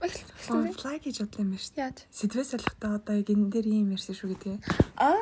[0.00, 1.76] Fly гэж бодлоо юм байна шүү.
[1.76, 1.98] Яаж?
[2.08, 4.56] Сэдвээ солихдоо одоо яг энэ дээр ийм ярьсан шүү гэдгээ.
[4.96, 5.16] Аа.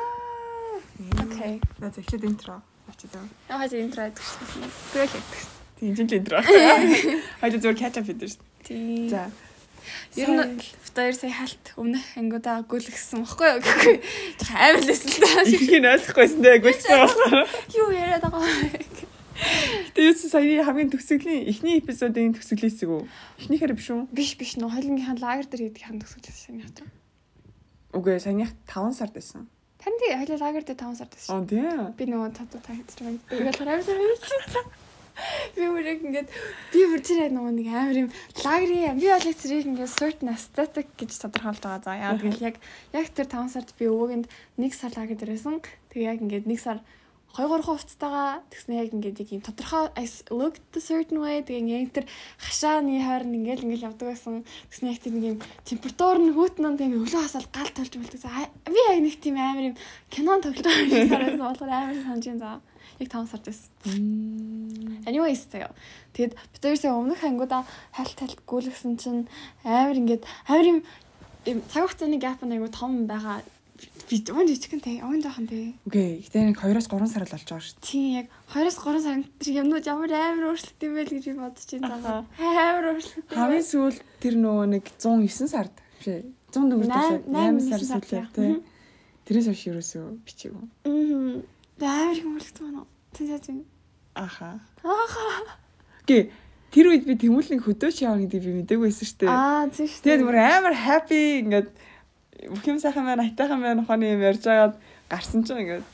[1.19, 1.59] Окей.
[1.79, 2.63] За зөвхөн интро.
[2.87, 3.27] Ачаа.
[3.51, 4.71] Яг хажуу интро гэдэг чинь.
[4.95, 5.39] Гэрэл гэдэг.
[5.79, 6.39] Тийм жин интро.
[7.43, 8.39] Хаяа зүгээр catch up шүү.
[8.63, 9.09] Тийм.
[9.11, 9.27] За.
[10.15, 10.63] Ер нь
[10.95, 13.95] хоёр сая халт өмнөх ангиудаа гүйлгсэн баггүй юу гэхгүй.
[14.51, 15.43] Амар лсэн л даа.
[15.47, 17.47] Нь ойлгохгүйсэн дээ гүйлсэн байна.
[17.71, 19.08] Юу яриад байгаа вэ?
[19.39, 23.03] Тэгээ юусэн саяны хамгийн төгсгөлийн эхний эпизодын төгсгөлээс үү?
[23.39, 24.01] Эхнийхээр биш үү?
[24.11, 26.87] Биш биш нөө хойлонгийнхан лагер дээр хийдэг хан төгсгөлсэн юм яа.
[27.95, 29.47] Үгүй саяных 5 сард байсан.
[29.79, 31.31] Тань тий хойлоо лагер дээр 5 сард байсан.
[31.31, 31.95] Оо тийм.
[31.95, 33.19] Би нөгөө татуу та хийж байгаа.
[33.31, 34.67] Тэгэл хараа байсан.
[35.55, 36.29] Би үрэг ингээд
[36.71, 38.09] би бүр тэр нөгөө нэг амар юм
[38.43, 41.83] лагерийн би бол зэрэг ингээд certain aesthetic гэж тодорхойлж байгаа.
[41.83, 42.55] За яа тэгэл яг
[42.95, 44.25] яг тэр 5 сард би өвөөгөнд
[44.59, 45.59] 1 сар лагер дээр байсан.
[45.91, 46.77] Тэгээ яг ингээд 1 сар
[47.37, 51.85] 2 3 хувцастайгаа тэгснэ яг ингээд яг юм тодорхой I looked a certain way тэгээ
[51.85, 52.05] яг тэр
[52.41, 54.41] хашааны хойрон ингээд ингээд явдаг байсан.
[54.73, 58.25] Тэгснэ яг тэр нэг юм температур нь хүүтнэн тэгээ өлөө хасаал гал толж болдог.
[58.65, 59.75] Би яг нэг тийм амар юм
[60.09, 62.61] кинон тоглож санагдсан болохоор амар санаж байна.
[62.97, 63.71] Яг 5 сард байсан.
[65.05, 65.69] Anyways тэгээ.
[66.17, 67.61] Тэгэд бид хоёрсаа өмнөх ангуудаа
[67.93, 69.29] хальт хальт гүйлгсэн чинь
[69.63, 70.79] амар ингээд амар юм
[71.45, 73.45] цаг хугацааны gap нь айгу том байгаа.
[74.09, 75.77] Би өн жижигэн тий, өн жоохон тий.
[75.85, 76.25] Окей.
[76.25, 77.77] Гэтэ нэг 2-оос 3 сар л болж байгаа шүү.
[77.85, 81.35] Тийм яг 2-оос 3 сар тэр юмнууд ямар амар өөрчлөлт юм бэ л гэж би
[81.37, 82.25] бодож байна.
[82.41, 83.29] Амар өөрчлөлт.
[83.29, 88.57] Хамгийн сүүл тэр нөгөө нэг 109 сард биш 100 дөнгөж 8 сар сүүлээ тий.
[89.29, 90.65] Тэрээс хойш ерөөсөө бичээгүй.
[90.89, 91.37] Аа.
[91.85, 92.81] Амар их өөрчлөлт байна.
[93.13, 93.61] Тэг яаж юм?
[94.17, 94.57] Аха.
[94.81, 95.53] Ааха.
[96.09, 96.33] Гэ
[96.73, 99.29] тэр үед би тэмүүлэн хөдөөч явна гэдэг би мдэггүй байсан шүү дээ.
[99.29, 100.01] Аа тийм шүү.
[100.01, 101.69] Тэгээд бүр амар happy ингээд
[102.47, 104.75] бүх юм сайхан байна, айтайхан байна ухааны юм ярьж агаад
[105.11, 105.85] гарсан чинь ингээд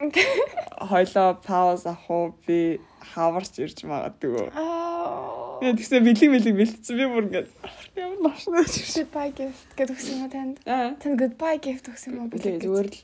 [0.90, 2.80] хойлоо пауз авах уу би
[3.14, 4.50] хаварч ирж магадгүй.
[4.50, 7.48] Тэгээд тэгсэн бэлэг бэлэг бэлтсэн би бүр ингээд
[7.94, 8.82] ямар нашнаа чи.
[8.82, 10.56] Goodbye gift гэдэг өгсөн юм танд?
[10.66, 12.34] Танд goodbye gift өгсөн юм уу?
[12.34, 12.98] Тэгээ зүгээр л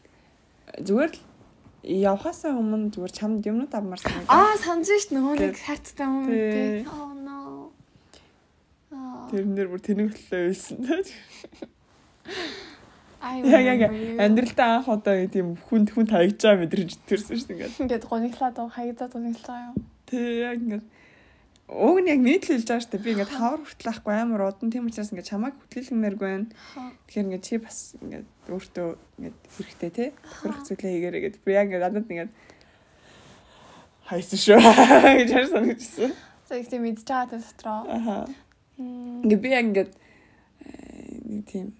[0.82, 1.20] зүгээр л
[1.86, 4.34] явхаасаа өмнө зүгээр чамд юмнууд авмаар санагдав.
[4.34, 6.84] Аа санаж ш нөгөө нэг хайрцтай юм Тий.
[6.90, 7.38] Oh no.
[8.90, 9.30] Аа.
[9.30, 10.76] Тэрэн дээр бүр тэнэглэлээ байсан.
[13.20, 13.80] Яг яг
[14.16, 17.80] амьдралдаа анх удаа тийм хүн хүн таягч байгаа мэдрэж төрсөн шүү дээ ингээд.
[17.84, 19.76] Ингээд гониглаад хаягдаад гониглаа юу?
[20.08, 20.84] Тэг яг ингээд
[21.70, 23.04] Уг нь яг нийт л хэлж байгаа шүү дээ.
[23.06, 26.50] Би ингээд хавар хүртэл ахгүй амар удан тийм учраас ингээд чамайг хөтлөлгмээргүй байна.
[27.06, 30.06] Тэгэхээр ингээд чи бас ингээд өөртөө ингээд хэрэгтэй те.
[30.18, 31.42] Тохирох зүйлээ хийгээрэй гэдэг.
[31.46, 32.32] Би яг ингээд надад ингээд
[34.02, 34.58] хайсан шүү
[35.22, 36.10] гэж харсан гэжсэн.
[36.50, 37.80] За их тийм тэр дотроо.
[37.86, 38.26] Аха.
[38.74, 40.70] Ингээд би яг ингээд э,
[41.22, 41.78] нэг тийм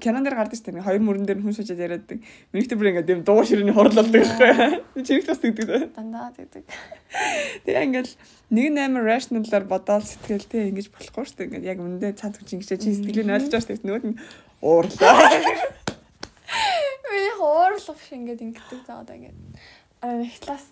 [0.00, 0.86] Канон дээр гардаг шүү дээ.
[0.86, 2.08] Хоёр мөрөн дээр хүн суужаад яриад.
[2.52, 5.04] Минийхтэй бүр ингээд юм дуу ширээний хорлолдог байхгүй.
[5.06, 5.92] Чиний бас тэгдэг.
[5.92, 6.64] Дандаа тэгдэг.
[7.68, 8.12] Тэгээ ингээл
[8.54, 11.46] нэг амар rational-аар бодоод сэтгэлтэй ингэж болохгүй шүү дээ.
[11.52, 13.86] Ингээд яг өндөө цаад хүч ингэж чи сэтгэлийг ойлгож байгаа шүү дээ.
[13.88, 14.16] Нөгөөд нь
[14.64, 15.16] уурлаа.
[17.04, 19.38] Миний хоорлох шиг ингээд ингэдэг заагаад ингээд.
[20.00, 20.66] Аа нэг класс.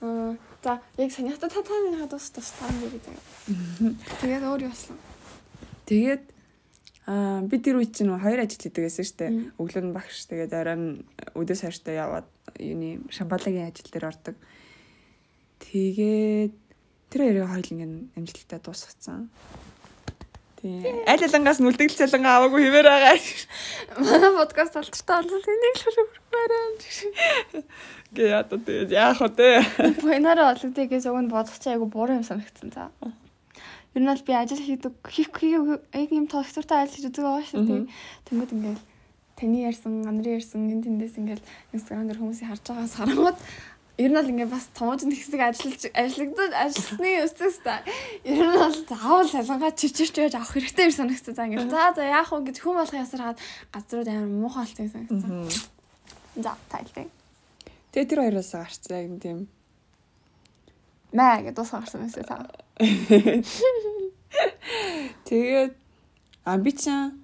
[0.00, 3.16] За яг санийхтай та таны хадус тус тань гэдэг.
[4.20, 4.98] Тэгээд өөр яасан.
[5.86, 6.33] Тэгээд
[7.04, 9.30] аа би тэр үед чинь хоёр ажил хийдэг дээ.
[9.30, 9.52] Мм.
[9.60, 10.88] Өглөө нь багш тэгээд орой нь
[11.36, 14.36] өдөөс хойштой яваад юуны шамбалагийн ажил дээр ордог.
[15.60, 16.54] Тэгээд
[17.12, 19.28] тэр хоёрын хоёул ингээд амжилттай дуусгацсан.
[20.64, 20.80] Тийм.
[21.04, 23.20] Аль алангаас нүлдэгл цалингаа аваагүй хിവэр байгаа.
[24.00, 26.64] Манай подкаст алчтай олол энийг л хөрөмөрөө.
[28.16, 29.60] Гэ яа одоо тэгээд яах вэ?
[30.00, 32.88] Буйнараа олгодыг гэж уг нь бодох чи айгу буруу юм санагдсан за.
[33.94, 37.86] Ер нь бол би ажил хийдэг хийх яг юм тогтвортой ажил хийж байгаа шүү дээ.
[38.26, 38.84] Тэнгүүд ингээл
[39.38, 43.38] таны ярьсан, анарын ярьсан энэ тэндээс ингээл инстаграм дээр хүмүүсийг харж байгаа сарангууд
[43.98, 47.82] ер нь бол ингээ бас томооч нэг хэсэг ажиллаж ажиллагдаад ажилласны өстөс та.
[48.26, 51.34] Ер нь бол заавал салангаа чичирч байж авах хэрэгтэй юм санагдсан.
[51.38, 53.38] За ингээ за за яах вэ гэж хүм болох ясаар хаад
[53.70, 55.30] газрууд амар муухай болсон юм санагдсан.
[56.42, 57.06] За тайлбар.
[57.94, 59.38] Тэгээ тэр хоёроос гарцсан яг тийм
[61.14, 62.50] Маа гэдэг дуусах гарсан байсан та.
[65.30, 65.72] Тэгээд
[66.44, 67.22] а би чинь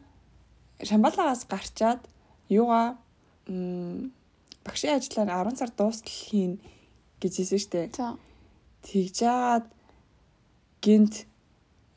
[0.79, 2.01] Шамбалагаас гарчаад
[2.49, 2.97] юугаа
[4.65, 6.63] багшийн ажлаар 10 сар дуустал хийн
[7.21, 7.91] гэж хэлсэн штэ.
[7.93, 8.17] За.
[8.87, 9.67] Тэгж жагаад
[10.81, 11.27] гинт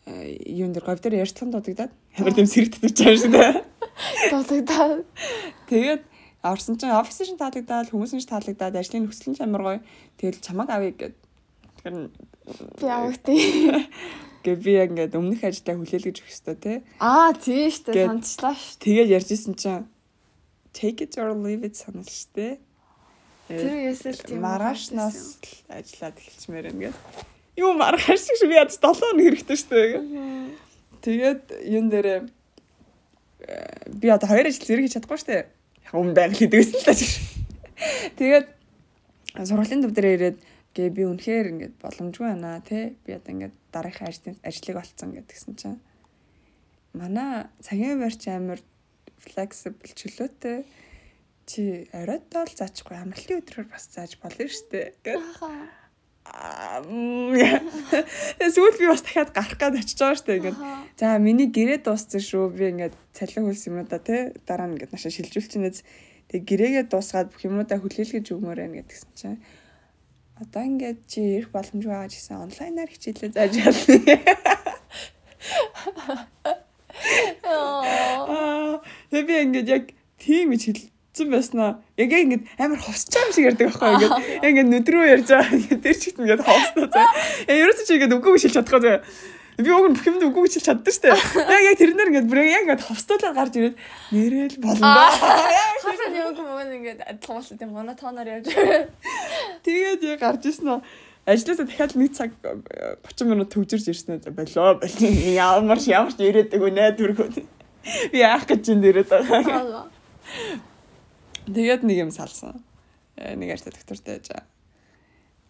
[0.09, 3.53] э, юун дээр говь дээр ярьцхан дуудагдаад ямар тийм сэрэгдэж байгаа шүү дээ.
[4.31, 5.05] Дуудагдаад.
[5.69, 6.01] Тэгээд
[6.43, 9.79] орсон чинь офис шин таалагдаад хүмүүс нь таалагдаад ажлын нөхцөл нь амар гоё.
[10.19, 11.15] Тэгэл чамаг авъя гэд.
[11.83, 12.09] Тэгэхээр
[12.79, 13.87] Би авагтээ.
[14.43, 16.73] гэ би яг ингээд өмнөх ажлаа хүлээлгэж өгөх хэрэгтэй те.
[16.99, 18.79] Аа дээ Гэт- санацлаа шүү.
[18.79, 19.87] Тэгээд ярьжсэн чинь
[20.71, 22.59] take it or leave it санал штэ.
[23.51, 26.95] Тэр үесэл тийм маргаашнаас л ажиллаад эхэлчмээр гэдэг.
[27.59, 29.79] Юу маргааш шиг би ядч 7 хоног хэрэгтэй штэ.
[31.03, 32.31] Тэгээд юун дээр
[33.91, 35.35] би одоо хоёр ажил зэрэг хийж чадахгүй штэ.
[35.87, 37.01] Яг өмнө байгаль хийдэгсэн л тааш.
[38.15, 38.47] Тэгээд
[39.43, 40.37] сургуулийн төв дээр ирээд
[40.73, 42.97] гээ би үнэхээр ингээд боломжгүй байна те.
[43.05, 45.79] Би одоо ингээд дараагийн ажлын ажлыг олцсон гэдгсэн чинь
[46.93, 48.59] манай цагийн барьч амар
[49.21, 50.65] flexible чөлөөтэй
[51.45, 55.21] чи оройд тоол заахгүй амралтын өдрөөр бас зааж болно штэ гэдэг.
[58.39, 60.57] Эсвэл би бас дахиад гарах гээд очиж байгаа штэ ингээд.
[60.95, 62.47] За миний гэрээ дууссан шүү.
[62.55, 65.83] Би ингээд цалин хөлс юмудаа те дараа нь ингээд наша шилжүүлчихнэз.
[66.31, 69.39] Тэг гэрээгээ дуусгаад бүх юмудаа хүлээлгэж өгмөр байна гэдгсэн чинь
[70.43, 73.95] одоо ингээд чи ирэх боломжгүй байгаа гэсэн онлайнаар хичээлээ зааж ялна.
[79.11, 79.83] Тэгээ би ингээд яг
[80.19, 81.79] тийм их хэлсэн байснаа.
[81.95, 84.13] Яг ингээд амар ховсч байгаа юм шиг ярьдаг байхгүй ингээд.
[84.43, 85.79] Яг ингээд нүдрөө ярьж байгаа.
[85.83, 87.07] Тэр чигт ингээд ховсноо заа.
[87.47, 88.99] Яа ерөөсөө чи ингээд үгүй шилж чадахгүй заа.
[89.57, 91.13] Би уг нь бүх юмд үгүй шилж чаддаг штэ.
[91.13, 93.77] Яг яг тэрнэр ингээд бүр яг ингээд ховстуулаад гарч ирээд
[94.09, 94.93] нэрэл болно.
[95.83, 98.49] Хасаа яг мөн ингээд адилхан тийм монотоноор ярьж.
[99.65, 100.81] Тэгээд яг гарч ирсэн нь
[101.25, 107.47] ажлаасаа дахиад нэг цаг 30 минут төгжирж ирсэн болоо ямар ямар ч ирээдэг үү найдваргүй
[108.11, 109.87] би яах гэж энэ ирээд байгаа
[111.47, 112.63] тэгээд нэг юм салсан.
[113.15, 114.27] Э, нэг арта доктортой яж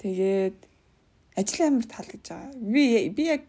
[0.02, 0.58] тэгээд
[1.38, 2.54] ажил амар тал гэж байгаа.
[2.58, 3.44] Би би яг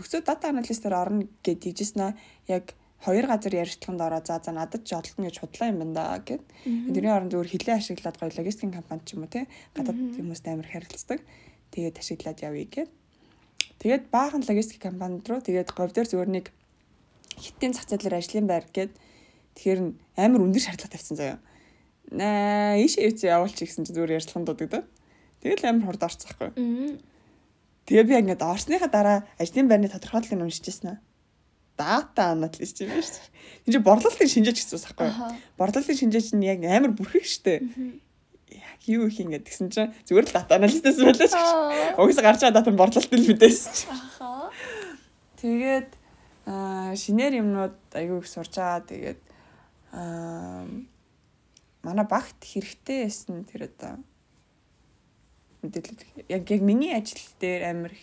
[0.00, 2.16] төгсөө дата аналистээр орно гэж дижсэн
[2.48, 2.72] яг
[3.04, 6.44] хоёр газар ярилцлаганд ороо за за надад ч олдно гэж худлаа юм байна да гэд.
[6.64, 10.68] Тэрний оронд зөвхөн хилээ ашиглаад гоё логистикийн компани ч юм уу те гадаад хүмүүстэй амар
[10.68, 11.20] харилцдаг
[11.72, 12.90] тэгээд ашиглаад явъя гэд.
[13.80, 16.46] Тэгээд баахан логистик компанид руу тэгээд говьдор зүгээр нэг
[17.40, 18.92] хиттийн зах зээлээр ажлын байр гэд
[19.56, 19.80] тэгэхээр
[20.20, 21.38] амар өндөр шаардлага тавьсан заяа.
[22.12, 24.80] Наа ийшээ явуулчих гэсэн чинь зүгээр ярьцлаган дуудаг да.
[25.40, 26.50] Тэгэл амар хурд орцсон байхгүй.
[27.90, 30.98] Тэгээ би ингээд орсныхаа дараа ажлын байрны тодорхойлолыг уншижсэн аа
[31.80, 33.18] дата аналист юм биш.
[33.66, 35.10] Энд чинь борлуулалтын шинжээч гэсэн ус байхгүй.
[35.58, 37.66] Борлуулалтын шинжээч нь яг амар бүрхэг штэ
[38.52, 41.98] яг юу их ингэ гэсэн чинь зүгээр л дата аналистээс байлаа ч гэж.
[41.98, 43.84] Угсаа гарч байгаа дата нь борлуулалт нь мэдээсэн чи.
[43.88, 44.50] Ахаа.
[45.40, 45.90] Тэгээд
[46.46, 48.86] аа шинээр юмнууд аягүй их сурж байгаа.
[48.86, 49.20] Тэгээд
[49.96, 50.68] аа
[51.82, 53.98] манай багт хэрэгтэй байсан тэр одоо
[55.62, 57.94] мэдээлэл яг яг миний ажил дээр амар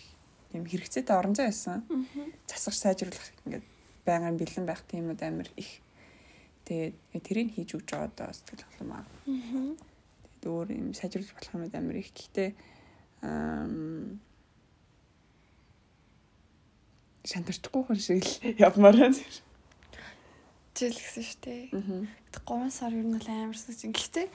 [0.54, 1.84] юм хэрэгцээтэй орон зай байсан.
[2.46, 3.66] Засах сайжруулах ингээд
[4.06, 5.82] байнгын бэлэн байх тиймүүд амар их.
[6.64, 6.94] Тэгээд
[7.24, 9.04] тэрийг хийж өгч байгаа даа сэтгэл хөдлөм аа
[10.46, 12.10] өөр юм сайжруулж болох юм амар их.
[12.14, 12.48] Гэхдээ
[17.28, 18.32] шантарчгүй хүн шиг л
[18.66, 19.20] явмаар байна.
[20.78, 21.62] Жил гэсэн шүү дээ.
[22.46, 23.90] 3 сар ер нь л амар сүч.
[23.90, 24.26] Гэхдээ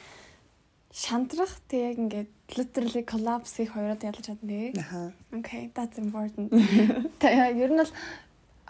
[0.94, 4.74] шантрах тэг яг ингээд literally collapse их хоёроо ялж чадна тий.
[4.78, 5.12] Аха.
[5.34, 6.54] Okay, that's important.
[7.20, 7.90] Тэ ер нь л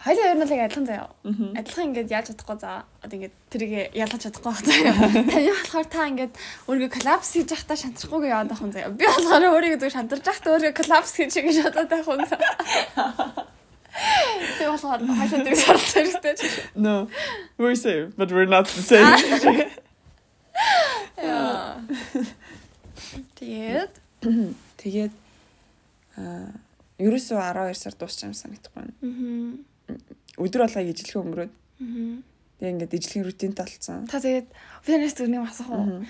[0.04, 1.12] Хоёлаа ер нь л яг адилхан заяа.
[1.56, 4.96] Адилхан ингээд яаж чадахгүй за одоо ингээд тэрийг ялгаж чадахгүй байх заяа.
[5.32, 6.34] Таны болохоор та ингээд
[6.68, 8.92] өөрийгөө коллапс хийж явахдаа шантрахгүйгээ яваад байх юм заяа.
[8.92, 13.48] Би болохоор өөрийгөө зөв шантарч явахдаа өөрийгөө коллапс хийж гэж бодоод байх юм заяа.
[14.60, 16.36] Тэг болохоор хашаа тэр шаардлага хэрэгтэй.
[16.76, 17.08] No.
[17.56, 19.08] We're same, but we're not the same.
[23.40, 23.94] Тэгээд
[24.80, 25.14] тэгээд
[26.18, 26.52] аа
[27.02, 28.94] ерөөсөө 12 сар дуусч юм санагдахгүй байна.
[29.02, 29.74] Аа
[30.38, 31.54] өдөр болгоо ижлэхээ өнгөрөөд.
[32.58, 34.08] Тэгээ ингээд ижлэхийн рутинтай болсон.
[34.10, 34.48] Та тэгээд
[34.82, 36.06] фитнес зүрхний асах уу?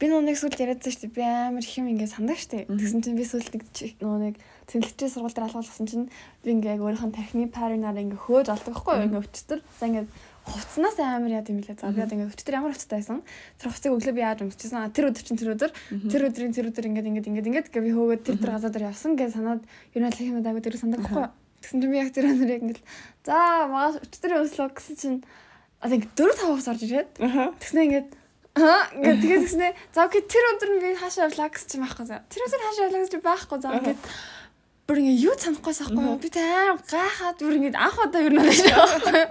[0.00, 1.14] Би нүг сүлд яриадсан шүү дээ.
[1.14, 2.72] Би амар их юм ингээд сандаа шүү дээ.
[2.72, 3.62] Тэгсэн чинь би сүлд нэг
[4.00, 4.34] нэг
[4.72, 6.08] тэнэлчээ сургууль дээр алгуулсан чинь
[6.40, 8.48] би ингээд өөрийнхөө тархины паринаар ингээд хөөж
[8.96, 9.04] юу?
[9.12, 9.60] Ингээд өчтөр.
[9.60, 10.08] За ингээд
[10.50, 11.78] хувцснаас амар яд юм лээ.
[11.78, 13.22] За би одоо ингээд өчтөр ямар хувцтай байсан.
[13.56, 14.90] Тэр хувцсыг өглөө би яаж өмсчихсэн.
[14.90, 15.72] Тэр өдөр чинь тэр өдөр
[16.10, 18.88] тэр өдрийн тэр өдөр ингээд ингээд ингээд ингээд гэ би хөөгөөд тэр тэр газар дээр
[18.90, 21.32] явсан гэж санаад нь л юм даа тэр сандаг байхгүй юу?
[21.60, 22.88] Тэгсэн чинь би яг тэр өнөр яг ингээл
[23.24, 23.36] за
[23.68, 25.18] магаш өчтөр өслөө гэсэн чинь
[25.80, 27.10] одоо ингээд 4 5 хос орж ирээд
[27.60, 28.08] тэгснэ ингээд
[28.58, 32.06] Аа ингээд тэгээд тэгснэ за окей тэр өдөр нь би хаашаа явлаа гэсэн чинь байхгүй
[32.10, 32.26] заа.
[32.26, 34.00] Тэр өдөр хаашаа явлаа гэж байхгүй заа ингээд
[34.90, 36.18] бүр ингээд юу санахгүй сахгүй юу?
[36.18, 39.22] Би аим гайхаад бүр ингээд анх удаа юу нэг байхгүй.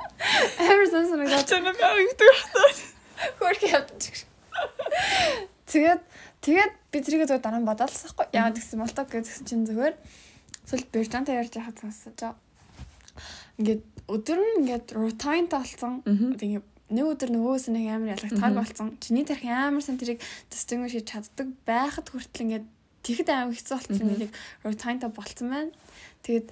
[0.64, 2.40] Амар сонсон нэг чанаа би байна.
[3.44, 4.24] Хөрх явчих.
[5.68, 6.02] Тэгээд
[6.40, 8.32] тэгээд би тэрийгээ зөв дараа нь бодоолсахгүй.
[8.32, 10.00] Яагаад гэсэн молтог гэсэн чинь зүгээр
[10.70, 12.38] Эсвэл Британтай ярьж байхад сонсож.
[13.58, 16.06] Ингээд өдөр нь ингээд routine талцсан.
[16.06, 18.94] Тэгээд нэг өдөр нөгөөс нэг амар ялгахтайг болсон.
[19.02, 20.22] Чиний тарих амар сан тэрийг
[20.54, 22.66] distinguish хийж чаддаг байхад хүртэл ингээд
[23.06, 24.32] тэгэхэд амар хэцүү болсон нэг
[24.64, 25.72] routine-та болцсон байна.
[26.24, 26.48] Тэгээд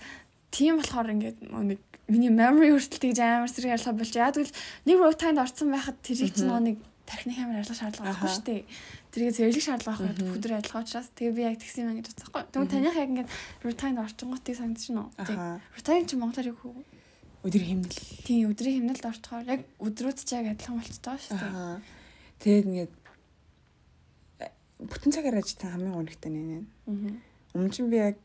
[0.52, 4.56] тийм болохоор ингээд нэг миний memory хүртэл тэгж амар сэрэг ялгаа болж яа тэгвэл
[4.88, 6.78] нэг routine-д орсон байхад тэрийг чинь нэг
[7.08, 8.62] тархины амар ялгаа шаардлага байхгүй шүү дээ.
[9.12, 12.44] Тэргээ зэрлэг шаардлага байхгүй бүдэр адилхан учраас тэгээ би яг тэгсэн юм гэж бодсохгүй.
[12.52, 13.32] Тэгвэл таних яг ингээд
[13.64, 15.12] routine орчингуудыг санагдаж байна уу?
[15.24, 15.40] Тийм.
[15.76, 16.84] Routine чи монголоор юу хөө?
[17.48, 18.00] Өдөр хэмнэл.
[18.28, 21.80] Тийм өдрийн хэмнэлд орчхоор яг өдрүүд ч яг адилхан байгаа шүү дээ.
[22.44, 22.92] Тэгээд ингээд
[24.78, 26.62] бүтэн цагаар ажилласан хамгийн гонхтой нэ.
[27.58, 28.22] Өмнө чинь би яг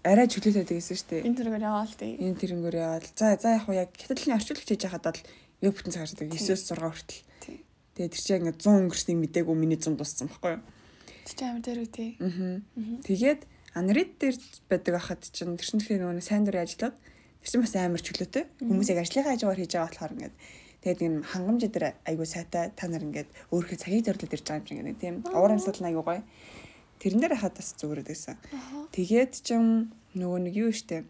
[0.00, 1.26] арай чөлөөтэй байсан шүү дээ.
[1.28, 2.16] Энэ төрөөр яваал тий.
[2.16, 3.08] Энэ тэрнгөр яваал.
[3.12, 5.20] За за яг хуу яг хятадны орчуулагч хийж байхад бол
[5.60, 7.20] яг бүтэн цагаар ажилладаг 9-с 6 хүртэл.
[7.44, 7.58] Тий.
[8.00, 10.62] Тэгээд тэр чинь ингээд 100 өнгөрснийг мдээгүй миний 100 дууссан байхгүй юу?
[11.28, 12.10] Тэр чинь амар дээр үү тий.
[12.16, 12.64] Аа.
[13.04, 13.40] Тэгээд
[13.76, 14.36] анрит дээр
[14.72, 18.44] байдаг ахад чинь тэр чинь тэгэхээр нөгөө сайн дурын ажиллаад тэр чинь бас амар чөлөөтэй.
[18.64, 20.34] Хүмүүс яг ажлынхаа хажуугаар хийж байгаа болохоор ингээд
[20.82, 24.66] тэгээд юм хангамж дээр айгуу сайтай та нар ингээд өөрийнхөө цагийг зориулж ирж байгаа юм
[24.68, 26.22] шиг ингээд тийм уур амьсгал айгуу гоё.
[27.00, 28.36] Тэрэн дээр хахад бас зүгээрээд байсан.
[28.96, 31.04] Тэгээд чинь нөгөө нэг юу штэ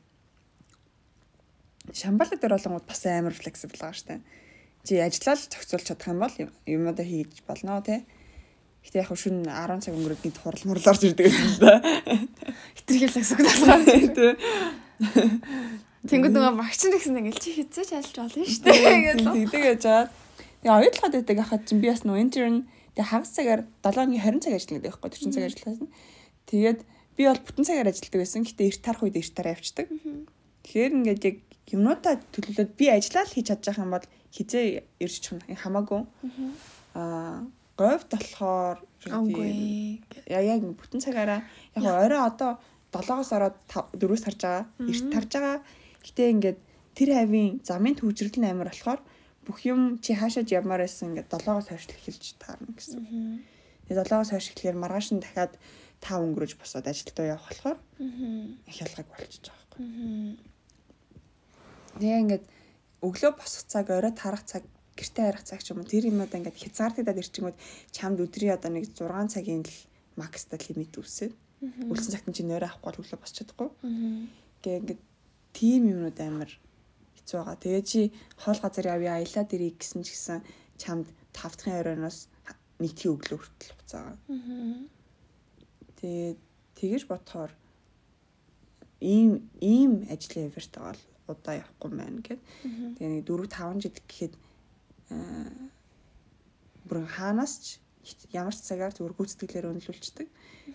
[1.92, 4.20] Шамбала дээр болонгууд бас амар флексибл байгаа штэ.
[4.86, 6.36] Чи ажиллаад зохицуулж чадах юм бол
[6.66, 8.04] юмудаа хийж болно те.
[8.84, 11.72] Гэтэ яг шүн 10 цаг өнгөрөөд нэг хурал мурлаарч ирдэг гэсэн л да.
[12.78, 13.82] Хитрхийлэх зүг талаар.
[13.84, 14.36] Тэ.
[16.00, 19.20] Тэнгүүд нөгөө багч нь гэсэн ингээл чи хизээч ажиллаж болно шүү дээ.
[19.20, 20.08] Тэгдэг яж байгаа.
[20.64, 22.56] Тэгээ оюутлахад байдаг хахад чинь би бас нөө intern
[22.96, 25.88] тэгээ хагас цагаар 7-ны 20 цаг ажилладаг байхгүй 40 цаг ажилласан.
[26.48, 26.80] Тэгээд
[27.20, 28.44] би бол бүтэн цагаар ажилладаг байсан.
[28.48, 29.86] Гэтэ эрт тарах үед эрт тараа явчихдаг.
[30.64, 31.36] Тэгэхээр ингээд яг
[31.68, 34.64] юмнуудаа төлөвлөд би ажиллаа л хийж чадчих юм бол хизээ
[35.04, 36.00] ирж чих хамаагүй.
[36.96, 37.44] Аа
[37.76, 38.76] говьд болохоор
[40.28, 41.40] яа яг бүтэн цагаараа
[41.76, 42.56] яг орой одоо
[42.92, 44.64] 7-оос ороод 4-өөс тарж байгаа.
[44.80, 45.58] Эрт тарж байгаа.
[46.04, 46.58] Гэтэ ингээд
[46.96, 49.00] тэр хавийн замын төвжрэл нь амар болохоор
[49.46, 53.00] бүх юм чи хаашаа ямаар байсан ингээд 7-оос хойш эхэлж таарна гэсэн.
[53.88, 55.56] Тэгээ 7-оос хойш эхлэхээр маргааш нь дахиад
[56.00, 57.78] 5 өнгөрөж босоод ажилдаа явах болохоор
[58.70, 59.86] их ялгаг болчихж байгаа байхгүй.
[62.00, 62.44] Тэгээ ингээд
[63.04, 64.64] өглөө босох цаг, орой тарах цаг,
[64.96, 67.56] гэртээ харах цаг ч юм уу тэр юмудаа ингээд хязгаарлагдаад ирчингүүд
[67.92, 69.76] чамд өдрийн одоо нэг 6 цагийн л
[70.20, 73.68] макстай лимит үсээд үлдсэн цагт чи нойроо авахгүй бол өглөө босч чадахгүй.
[74.64, 75.00] Гэ ингээд
[75.52, 76.50] тим юмнууд амар
[77.16, 77.56] хэцүү байгаа.
[77.62, 78.00] Тэгээ чи
[78.36, 80.38] хоол газар явъя аялаад ирэх гэсэн ч гэсэн
[80.80, 82.28] чамд 5 дахь оройноос
[82.80, 84.16] нэг тийм өглөө хүртэл хуцаагаа.
[86.00, 86.30] Тэгээ
[86.80, 87.52] тэгэж бодохоор
[89.00, 92.40] ийм ийм ажлын эверт байгаа л удаа явахгүй байна гэд.
[92.96, 94.34] Тэгээ нэг 4 5 жил гэхэд
[96.88, 97.66] бүр хаанаас ч
[98.32, 100.28] ямар ч цагаар зүгээр гүйцэтгэлээр өнлүүлцдэг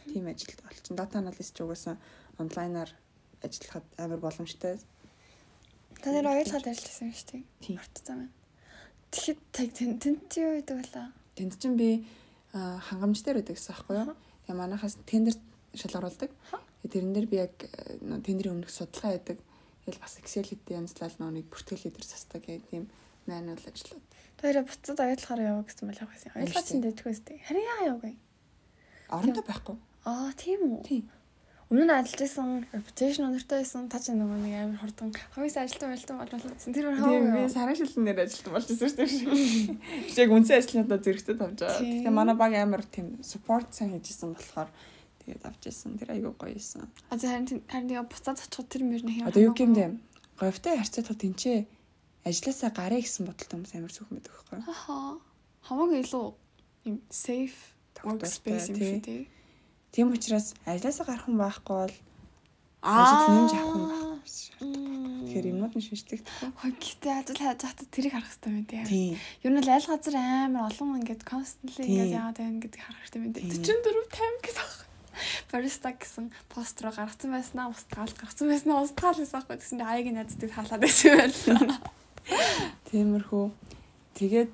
[0.10, 1.00] тийм ажилд болчихно.
[1.02, 1.98] Дата аналист ч угаасаа
[2.38, 2.92] онлайнаар
[3.44, 4.80] ажиллахад амар боломжтой.
[6.02, 7.44] Та нэр ойлгоход ажилласан юм шүү дээ.
[7.60, 7.76] Тийм.
[7.80, 8.34] Мартсан байна.
[9.12, 11.08] Тэгэхэд таг тэнт юу гэдэг байлаа?
[11.36, 11.90] Тэнд чинь би
[12.56, 14.16] хангамж дээр байдаг гэсэн аахгүй юу?
[14.48, 15.36] Тэгээ манайхаас тендер
[15.76, 16.32] шалгаруулдаг.
[16.84, 19.40] Тэгээ тэрэн дээр би яг э, тендерийн өмнөх судалгаа яадаг.
[19.84, 22.88] Тэгэл бас Excel хэдийн янзлал нэг бүртгэл дээр састаг гэх тийм
[23.28, 24.06] manual ажлууд.
[24.38, 26.32] Тэр буцаад ойлгохоор яваа гэсэн байл явах гэсэн.
[26.36, 27.38] Ойлгож чинь дэвтэх үстэй.
[27.46, 28.14] Харин яа яваагүй.
[29.10, 29.76] Орондоо байхгүй.
[30.06, 30.82] Аа тийм үү?
[30.86, 31.04] Тийм.
[31.66, 35.90] Өмнө нь ажиллаж байсан reputation өнөртэй байсан та ч нөгөө нэг амар хурдан хоёрс ажилтан
[35.90, 36.74] байлтан болж болсон.
[36.78, 40.14] Тэр хаа би сарын шилнээр ажилтсан болж байсан шүү дээ.
[40.14, 41.82] Тэг үнсэн ажлынхаа зэрэгтэй тавьж байгаа.
[41.82, 44.70] Тэгээ манай баг амар тийм support сайн хийжсэн болохоор
[45.26, 45.98] тэгээд авч ирсэн.
[45.98, 46.86] Тэр айгүй гоё юмсан.
[47.10, 49.28] А за харин харин тэгээ буцаад очиход тэр мөр нэг юм.
[49.34, 49.86] Одоо юу гэмдэ?
[50.38, 51.66] Говьтой харьцаад тэнцээ
[52.30, 54.60] ажилласаа гарыг гэсэн бодолтой хүмүүс амар сүх мэдэг байхгүй.
[54.70, 55.18] Хаа.
[55.66, 56.26] Хамаагүй илүү
[56.94, 57.74] юм safe
[58.06, 59.35] workspace юм шүү дээ.
[59.96, 61.96] Тийм учраас ажилласаа гарах хүн байхгүй бол
[62.84, 64.16] ажил нэмж авах хүн байхгүй.
[64.60, 65.24] Мм.
[65.24, 66.52] Тэгэхээр юмнууд нь шинжлэхдэггүй.
[66.52, 69.16] Хөө гэтээ ажил хайж байхдаа тэрийг харах хэрэгтэй юм тийм.
[69.48, 73.20] Ер нь л аль газар амар олон ингээд constantly ингээд яагаад байна гэдгийг харах хэрэгтэй
[73.24, 73.48] юм Тийм.
[73.48, 73.64] тийм.
[73.64, 74.76] 44 50 гэсэн ах.
[75.48, 80.16] Бариста гэсэн пост руу гаргацсан байснаа устгаал гаргацсан байснаа устгаал гэсэн аахгүй гэсэн чинь аягийн
[80.20, 81.80] найзуудыг хаалаад байсан байна.
[82.92, 83.46] Тиймэрхүү.
[84.20, 84.52] Тэгээд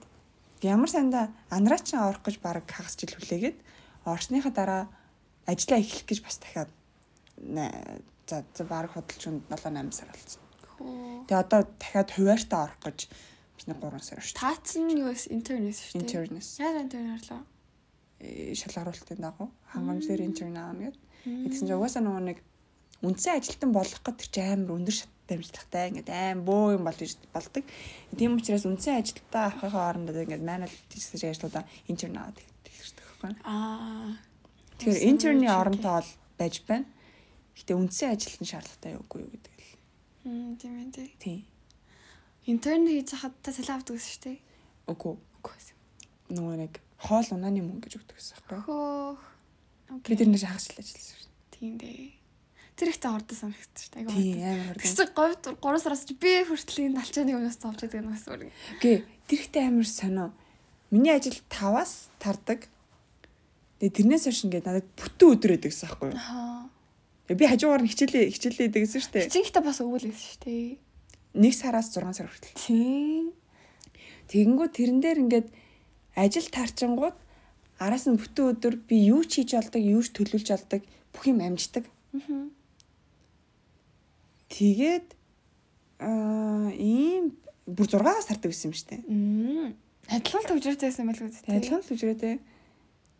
[0.62, 3.58] ямар санда анраачин орох гэж баг хагас жил хүлээгээд
[4.06, 4.84] орсныхаа дараа
[5.48, 6.70] ажиллаа эхлэх гэж бас дахиад
[8.28, 10.42] за за баг хөдөлж 7 8 сар болсон.
[11.28, 13.00] Тэгээ одоо дахиад хуваарьтаа орох гэж
[13.58, 14.42] бид нэг 3 сар шүү дээ.
[14.42, 15.18] Таац нь юу вэ?
[15.34, 16.02] Интернэс шүү.
[16.02, 17.44] Интернэс Яа интернет орлоо.
[18.22, 21.02] э, шалгаруулалтын дагуу хангамж дээр интерн аана гэдэг.
[21.26, 22.38] Тэгсэн чинь угаасаа нөгөө нэг
[23.02, 27.18] үндсэн ажилтан болох гэж тэр чинь амар өндөр шаттай амжилттай ингээд аим бөө юм болж
[27.34, 27.66] болдог.
[28.18, 33.32] Тийм учраас үндсэн ажилтаа авахын орондоо ингээд манал тийчсэж ажлуудаа интерн аваад хэлчихдэг байхгүй.
[33.42, 34.18] Аа.
[34.82, 36.10] Тэгэхээр интерны оронтой бол
[36.42, 36.86] байж байна.
[37.54, 39.74] Гэтэ үндсэн ажилтны шаардлагатай юу үгүй юу гэдэг л.
[40.26, 41.10] Мм тийм ээ тий.
[41.22, 41.40] Тийм.
[42.50, 44.38] Интерн хийж хахад та цалин авдаг гэсэн шүү дээ.
[44.90, 45.14] Үгүй.
[45.14, 45.56] Үгүй.
[46.34, 48.60] Нөгөө нэг хоол унааны мөнгө гэж өгдөг гэсэн байхгүй.
[48.66, 49.22] Хөөх.
[50.02, 51.54] Би тэрнээс хагас жил ажилласан шүү дээ.
[51.54, 52.10] Тийм дээ.
[52.80, 54.06] Тэр ихтэй хордон санагдсан шүү дээ.
[54.10, 54.50] Тийм Айгуу.
[54.50, 54.82] амар хурдан.
[54.82, 58.54] Тэгсэн говьд 3 сараас чи би хүртэл энэ талчааны өмнөөс зовж байгаа юм гэсэн үг.
[58.82, 58.92] Гэ
[59.30, 60.28] тэр ихтэй амар сонио.
[60.90, 62.71] Миний ажил 5-аас тардаг.
[63.82, 66.22] Тэгээ тэрнээс хойш ингээд надад бүтэн өдөр өдөг гэсэн байхгүй юу?
[66.22, 66.70] Аа.
[67.34, 69.26] Би хажуугаар нь хичээлээ хичээлээ идэг гэсэн шүү дээ.
[69.26, 70.70] Хичээнхтээ бас өвөл гэсэн шүү дээ.
[71.34, 72.62] 1 сараас 6 сар хүртэл.
[72.62, 73.34] Тийм.
[74.30, 75.48] Тэгэнгүүт тэрэн дээр ингээд
[76.14, 77.18] ажил таарчингууд
[77.82, 81.42] араас нь бүтэн өдөр би юу ч хийж болдог, юу ч төлөвлөж болдог, бүх юм
[81.42, 81.90] амждаг.
[82.14, 82.54] Мгм.
[84.54, 85.08] Тэгээд
[86.06, 87.34] аа ийм
[87.66, 89.02] бүр 6 сардаг байсан юм штэ.
[89.10, 89.74] Мм.
[90.06, 91.34] Адилхан төвжиртэйсэн байл үү?
[91.50, 92.38] Адилхан үжрээтэй.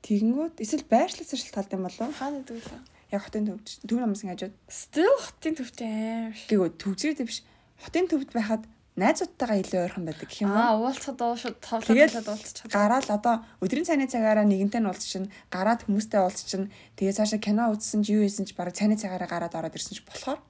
[0.02, 2.10] Тэгэнгүүт эсвэл байршлах зэрэг талд юм болов?
[2.18, 2.78] Хаана гэдэг вэ?
[3.14, 4.56] Яг хотын төвд төв намсын хажууд.
[4.66, 6.50] Still хотын төвтэй аим ш.
[6.50, 7.46] Гээгөө төвзрээд биш.
[7.78, 8.66] Хотын төвд байхад
[9.00, 10.60] найзуудтайгаа илүү ойрхон байдаг гэх юм уу?
[10.60, 12.76] Аа, уулзахад уу шууд тоглоод уулзчихад.
[12.76, 16.68] гараал одоо өдрийн цайны цагаараа нэгэнтэй нь уулзчин, гараад хүмүүстэй уулзчин.
[17.00, 20.04] Тэгээ цаашаа кино үзсэн ч юу хийсэн ч бараг цайны цагаараа гараад ороод ирсэн ч
[20.04, 20.44] болохоор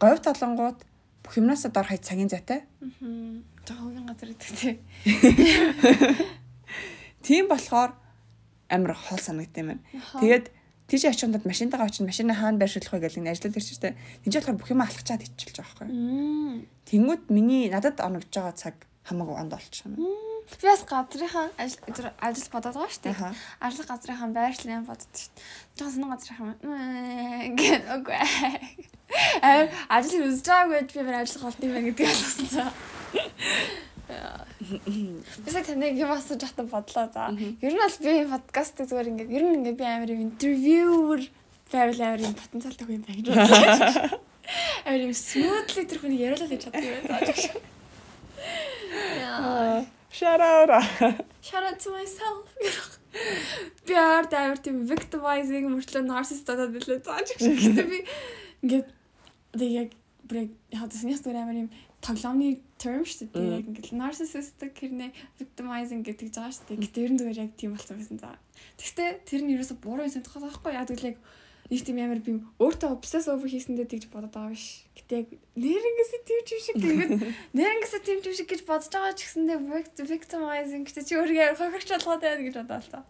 [0.00, 0.80] говь толонгууд
[1.20, 2.64] бүх юмнаас дор хай цагийн зайтай.
[2.80, 3.44] Мм.
[3.68, 4.80] Жохон газар идэх тий.
[7.22, 7.99] Тийм болохоор
[8.70, 9.82] амар хол санагдсан юм байна.
[10.22, 10.46] Тэгээд
[10.90, 13.94] тийш очиндод машинтайгаа очинд машины хаана байршуулах вэ гэж ингэ ажиллаад ирчихтэй.
[14.24, 16.66] Тэнд болохоор бүх юм алхачаад иччихэж байгаа байхгүй.
[16.90, 18.74] Тэнгүүд миний надад оногдож байгаа цаг
[19.06, 19.94] хамаагүй онд болчих юм.
[20.50, 23.34] Би бас газрынхаа ажил ажил бодоод байгаа шүү дээ.
[23.62, 25.44] Ажил газрынхаа байршлын бодод шүү дээ.
[25.78, 26.54] Жоо сонин газрынхаа
[27.54, 28.18] гэн үгүй.
[29.46, 32.70] Аа ажил үзэж байгаагүй би бүр ажил голт юм байна гэдгийг ойлгосон цаа.
[35.44, 37.30] Бисаа таныг юм асууж хатан бодлоо за.
[37.62, 41.22] Ер нь бол би подкастыг зүгээр ингээд ер нь ингээд би амар юм интервьюер
[41.72, 44.20] байвал амар юм потенциалтай хүн юм байна гэж бодлоо.
[44.86, 47.32] Амар юм smoothly тэр хүний яриалал хийж чаддаг юм байна.
[49.20, 49.84] Яа.
[50.10, 50.80] Шарара.
[51.42, 52.46] Shout out to myself.
[53.86, 57.00] Би ард амар тийм victimizing мөртлөө narcissist болоод билээ.
[57.06, 57.98] Зааж гэхдээ би
[58.62, 58.88] ингээд
[59.54, 59.90] тэг яг
[60.26, 60.50] бүр яг
[60.90, 61.70] нэс зүгээр амар юм
[62.02, 63.60] тоглоомны term шүү дээ.
[63.60, 66.82] Яг ингээд narcissistic хэрнээ victimizing гэдэг жаа шүү дээ.
[66.88, 68.32] Гэтэ ер нь зүгээр яг тийм болсон байсан за.
[68.80, 71.18] Гэхдээ тэр нь ерөөсө буруу юм санагдах байхгүй яг тэгэл яг
[71.70, 74.88] нэг тийм амар би өөртөө obsess over хийсэндээ тэгж бодоод байгаа биш.
[74.98, 77.12] Гэтэ яг нэрнгэс тийм ч юм шиг ингээд
[77.54, 81.60] нэрнгэс тийм ч юм шиг гэж бодож байгаа ч гэсэндээ vict- victimizing гэдэг чи өөрийгөө
[81.60, 83.00] хохирч болгоод байна гэж бодоо л та.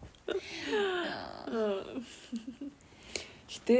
[3.49, 3.77] Гэтэ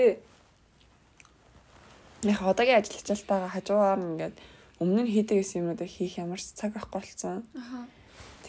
[2.26, 4.36] яг одоогийн ажил хичээлтайгаа хажуугаар нь ингээд
[4.82, 7.46] өмнө нь хийдэг гэсэн юмнуудыг хийх ямар ч цаг авахгүй болсон.
[7.54, 7.86] Аха.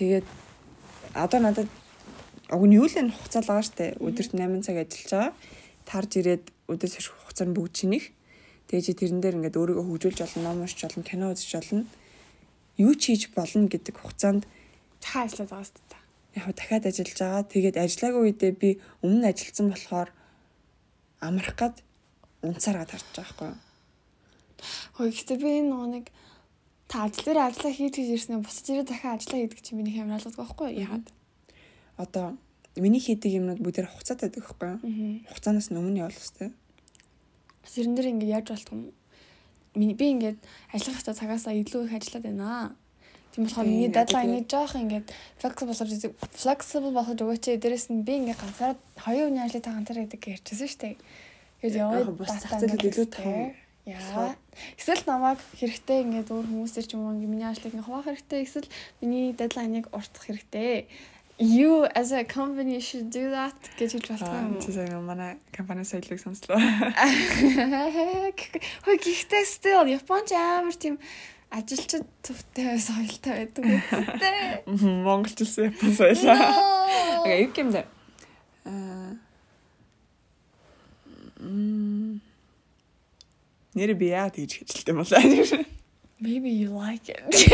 [0.01, 0.27] Тэгээд
[1.13, 1.69] одоо надад
[2.49, 4.01] уг нь юу л энэ хугацаа л байгаа штэ.
[4.01, 5.33] Өдөрт 8 цаг ажиллаж байгаа.
[5.85, 8.07] Тарж ирээд өдөөс хойш хугацаа нь бүгд чинийх.
[8.73, 11.85] Тэгээ чи тэрэн дээр ингээд өөрийгөө хөгжүүлж болно, ном уншиж болно, кино үзэж болно.
[12.81, 14.49] Юу ч хийж болно гэдэг хугацаанд
[15.03, 16.03] Цаа ажиллаад байгаа дээ.
[16.41, 17.43] яг дахиад ажиллаж байгаа.
[17.53, 18.71] Тэгээд ажиллаагүй үедээ би
[19.05, 20.09] өмнө ажилласан болохоор
[21.21, 21.77] амрах гад
[22.41, 23.59] унцаараа тарж байгаа байхгүй юу?
[24.97, 26.07] Хөөе гэхдээ би энэ нэг
[26.93, 30.21] та ажил дээр ажиллаа хийж хийж ирснээр бусад ирээ дахиад ажиллаа хийдэг чинь миний хэмээр
[30.21, 30.69] алгаддаг байхгүй?
[30.77, 31.07] Яагаад?
[31.97, 32.37] Одоо
[32.77, 35.25] миний хийдэг юмнууд бүгдээр хугацаатай байдаг байхгүй.
[35.25, 36.53] Хугацаанаас нь өмнө явуулах хэрэгтэй.
[37.65, 38.93] Тэрэн дээр ингээд яаж болтгоо юм?
[39.73, 42.77] Миний би ингээд ажиллах хэвээр цагаасаа илүү их ажиллаад байна.
[43.33, 45.09] Тийм болохоор миний дедлайны жоох ингээд
[45.41, 46.05] flexible болж
[46.37, 47.57] flexible болох өгөөч.
[47.57, 50.97] Дээрэс нь би ингээд ганцаараа хоёр өдрийн ажлыг та ганцаараа гэж ярьчихсан шүү дээ.
[51.65, 53.62] Тэгээд бус зах зээлүүд илүү таван.
[53.83, 54.39] Яа.
[54.79, 58.41] Эсвэл намайг хэрэгтэй ингээд өөр хүмүүсээр ч юм уу ингээд миний ажлыг ингээд хуваах хэрэгтэй.
[58.47, 58.69] Эсвэл
[59.03, 60.87] миний дедлайныг уртах хэрэгтэй.
[61.43, 64.63] You as a company should do that гэж хэлж болтгоо юм.
[64.63, 66.55] сайн манай компани соёлыг сонслоо.
[68.87, 71.03] Хөөе гэхдээ still Японч амар тийм
[71.51, 74.63] ажилчид төвтэй соёлтой байдаг үстэй.
[75.03, 76.39] Монголчилсан япон соёлоо.
[77.27, 77.83] Окей, юу юм бэ?
[78.71, 79.02] Аа.
[83.73, 85.17] Нэр би яа тэгж хэжилтэй юм болоо.
[86.21, 87.25] Maybe you like it.
[87.29, 87.49] Нэг.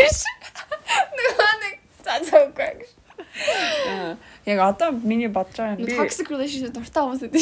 [3.87, 4.17] Аа.
[4.47, 7.39] Яг одоо миний бодож байгаа юм би Toxic relationship дуртай хүмүүс шүү дээ.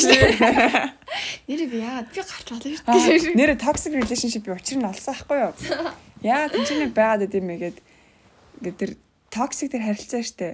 [1.49, 3.33] Нэрээ би яагаад би гарч олно шүү дээ.
[3.39, 5.53] нэр toxic relationship-ийн учрыг нь олсон байхгүй юу?
[6.21, 7.79] Яа тэнцэнэ байгаад идэм бэ гэд
[8.61, 8.93] ингээд тэр
[9.33, 10.53] toxic тэр харилцаа штэ.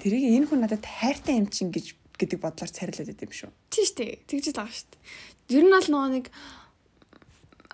[0.00, 3.52] Тэрийг энэ хүн надад хайртай юм чин гэж гэдэг бодлоор царилаад идэм шүү.
[3.68, 4.24] Тийм дээ.
[4.24, 5.04] Тэгж л байгаа дээ.
[5.58, 6.30] Ер нь бол нөгөө нэг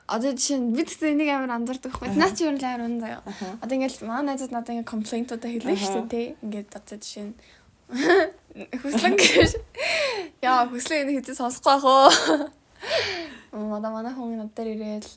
[0.09, 2.17] Одоо жишээ нь бид гэдэг энийг амар анзаардаг байхгүй.
[2.17, 3.23] Наа чи нь л амар унаа заяа.
[3.61, 6.27] Одоо ингээл манай найзууд надад ингээ комплейнтуудаа хэлнэ шүү дээ тий.
[6.49, 7.35] Ингээд одоо жишээ нь
[8.81, 9.53] хүслэн гэж.
[10.41, 12.09] Яа хүслэн энэ хэзээ сонсохгүй байх уу?
[13.53, 15.13] Одоо манай хүн над дээр ирээл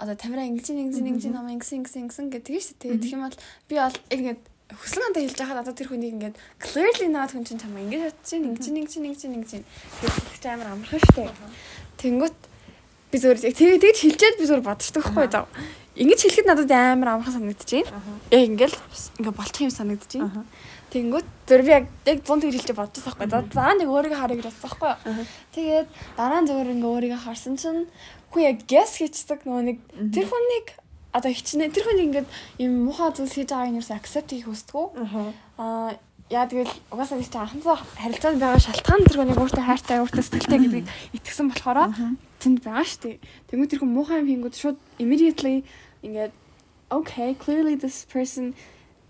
[0.00, 2.96] одоо тамира ингэж ингэж ингэж намаа ингэсэн ингэсэн ингэсэн гэдэг шүү дээ.
[2.96, 4.40] Тэгэх юм бол би бол ингээд
[4.72, 8.48] хүслэн антаа хэлж байхад одоо тэр хүнийг ингээд clearly наад хүн чинь чамаа ингэж бодчихин
[8.48, 11.30] ингэж ингэж ингэж ингэж гэж амар амархан шүү дээ.
[12.00, 12.38] Тэнгүүт
[13.12, 15.46] би зөвөр яг тэг тэгж хэлчихэд би зөвөр бодчихдог байхгүй зав.
[15.92, 17.86] Ингэж хэлэхэд надад амар амархан санагдчихээн.
[18.32, 18.76] Яг ингээл
[19.20, 20.48] ингээ болчих юм санагдчихээн.
[20.92, 23.28] Тэнгүүт зөв би яг яг 100 тэгж хэлж бодчихсон байхгүй.
[23.28, 24.92] За заа нэг өөрийгөө харъя гэж бодсон байхгүй.
[25.52, 27.92] Тэгээд дараа нь зөвөр ингээ өөрийгөө харсан чинь
[28.32, 29.78] хүн яг guess хийчихдэг нөгөө нэг
[30.16, 30.66] тэр хүнийг
[31.12, 32.28] одоо хичнээн тэр хүн ингээд
[32.64, 34.86] юм муухай зүйлс хийж байгааг нь ерөөсөө accept хийх хүсдэггүй.
[34.96, 35.20] Аха.
[35.60, 35.90] Аа
[36.32, 40.86] яа тэгэл угаасаа гэж анхандаа харилцаанд байгаа шалтгаан тэр хүнийг өөртөө хайртай, өөртөө сэтгэлтэй гэдгийг
[41.12, 41.78] итгэсэн болохоор
[42.40, 43.16] тэнд байгаа шүү дээ.
[43.52, 45.60] Тэгмээ тэр хүн муухай юм хийнгүүд шууд immediately
[46.00, 46.32] ингээд
[46.88, 48.56] okay, clearly this person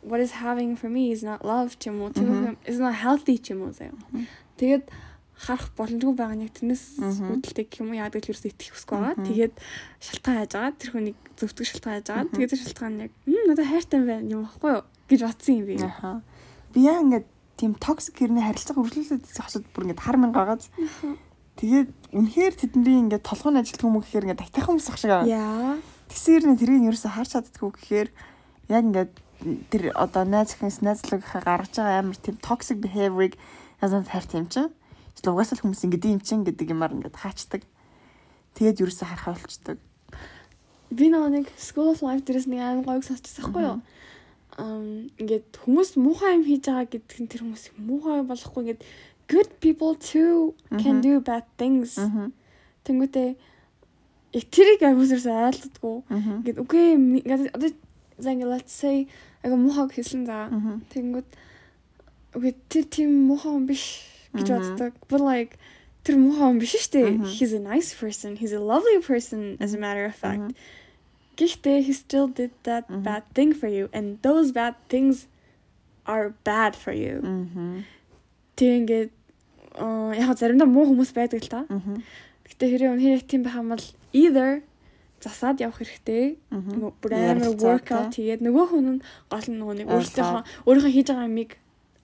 [0.03, 2.11] what is having for me is not love ч юм уу.
[2.11, 3.95] Хүн is not healthy ч юм уу заяа.
[4.59, 4.91] Тэгээд
[5.43, 9.27] харах боломжгүй байгаа нэг тэрнээс үүдэлтэй гэх юм уу яадаг л ерөөс итгэх хүсгүй байгаа.
[9.27, 9.55] Тэгээд
[10.03, 10.79] шалтгаан хайж байгаа.
[10.79, 12.33] Тэр хүнийг зөвтгөх шалтгаан хайж байгаа.
[12.35, 15.75] Тэгээд тэр шалтгаан яг надад хайртай байна юм баггүй юу гэж бодсон юм би.
[15.83, 16.11] Аха.
[16.73, 20.73] Би яа ингээд тийм токсик хэрний харилцааг үргэлжлүүлээд хосод бүр ингээд хар мянга гагааз.
[21.61, 25.29] Тэгээд үнэхээр тэдний ингээд толгойн ажилт хүмүүс гэхээр ингээд айтайхан хүмүүс ах шиг аа.
[25.29, 25.77] Яа.
[26.09, 28.09] Тэгсээр нь тэрийг ерөөсө харж чаддаггүй гэхээр
[28.73, 29.13] яг ингээд
[29.71, 33.37] тэр одоо найз охинс найзлуугийнхаа гаргаж байгаа амар тийм toxic behavior-ыг
[33.83, 34.73] язан хайрт юм чинь.
[35.15, 37.63] Эсвэл угаасаа л хүмүүс ингээд юм чинь гэдэг юмар ингээд хаачдаг.
[38.57, 39.79] Тэгээд ерөөсө харахаа болчдөг.
[40.93, 43.79] Би нэг school of life дээрээс нэг амар гоёг сонсчихсан байхгүй юу?
[44.59, 48.83] Ингээд хүмүүс муухай юм хийж байгаа гэдэг нь тэр хүмүүс муухай болохгүй ингээд
[49.33, 51.97] good people too can do bad things.
[52.85, 53.31] Тэнгүүтээ
[54.53, 55.97] тэрийг агуулсарс айлддаггүй.
[56.45, 56.85] Ингээд үгүй
[57.25, 57.71] ингээд одоо
[58.19, 59.09] за ингээд let's say
[59.43, 60.53] ага муухайг хэлсэн за.
[60.93, 61.29] Тэнгүүд
[62.37, 63.85] үгүй тэр тийм муухай хүн биш
[64.37, 64.93] гэж боддог.
[65.09, 65.57] But like
[66.05, 67.09] тэр муухай хүн биш шүү дээ.
[67.41, 68.37] He's a nice person.
[68.37, 70.53] He's a lovely person as a matter of fact.
[71.37, 75.27] Гэхдээ he still did that bad thing for you and those bad things
[76.05, 77.23] are bad for you.
[78.57, 79.11] Тэг ингээд
[80.19, 81.61] яг заримдаа муу хүмүүс байдаг л та.
[82.45, 84.61] Гэтэ хэрэг яг тийм байх юм бол either
[85.23, 86.37] засаад явах хэрэгтэй.
[87.01, 91.31] Бүр амар workout хийгээд нөгөө хүн нь гол нь нөгөө нэг өөртөөхөө өөрийнхөө хийж байгаа
[91.31, 91.51] юмыг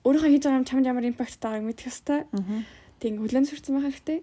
[0.07, 1.93] өөрийнхөө хийж байгаа юм чамд ямар импакт байгааг мэдэх.
[2.33, 2.64] Мгм.
[3.03, 4.19] Тэг ингээ хүлэн зөвшөөрсөн байх хэрэгтэй.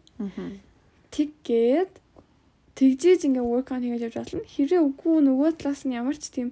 [1.11, 1.93] Тэггээд
[2.75, 4.43] тэгжээж ингээ workout хийж явж болно.
[4.43, 6.51] Хэрэг үгүй нөгөө талаас нь ямар ч тийм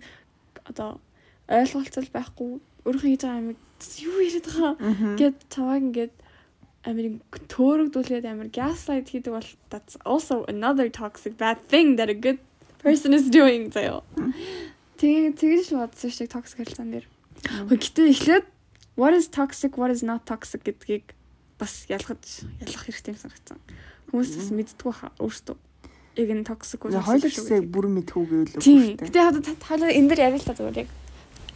[0.64, 1.04] одоо
[1.52, 2.52] ойлголцол байхгүй
[2.88, 3.60] өөрийнхөө хийж байгаа юмыг
[4.00, 4.74] юу яриад байгаа
[5.20, 6.16] гэд таваг ингээд
[6.88, 7.06] амир
[7.52, 12.40] төөрөгдүүлээд амир gaslight хийдэг бол that's also another toxic bad thing that a good
[12.84, 14.04] person is doing заяа.
[15.00, 17.08] Тэгээ тэгж л бодсон шүү дээ toxic харилцаан дээр.
[17.72, 18.46] Гэтээ эхлээд
[18.96, 21.16] what is toxic what is not toxic гэдгийг
[21.60, 23.60] бас ялгаж ялгах хэрэгтэй юм санагдсан.
[24.12, 25.58] Хүмүүс бас мэддэггүй өөртөө.
[26.14, 26.94] Яг энэ toxic үү?
[26.94, 28.98] Хэсэг бүр мэдхүү гэвэл Тийм.
[29.02, 30.90] Гэтэ хадаа хоолоо энэ дээр яриа л та зүгээр яг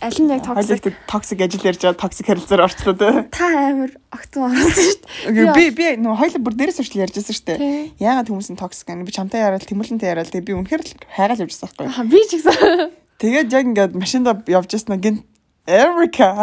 [0.01, 3.25] аль нь яг toxic токсик ажил ярьж байгаа токсик харилцаар орчлоо те.
[3.33, 5.53] та амар огцон орсон шүү дээ.
[5.57, 8.01] Би би нөө хоёул бүр дээрээс очил ярьж байсан шүү дээ.
[8.01, 11.41] Яагаад хүмүүс нь токсик ань би чамтай яриад тэмүүлэнтэй яриад тэгээ би үнэхээр л хайгаал
[11.45, 11.85] явж байсан байхгүй.
[11.89, 12.93] Аа би ч гэсэн.
[13.17, 15.25] Тэгээд яг ингээд машинда явж яснаа гин
[15.65, 16.33] Эрика.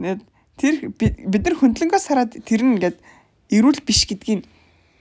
[0.00, 0.20] Нэт
[0.60, 2.96] тэр би- бид нар хөндлөнгөөс хараад тэр нь ингээд
[3.52, 4.44] эрүүл биш гэдгийг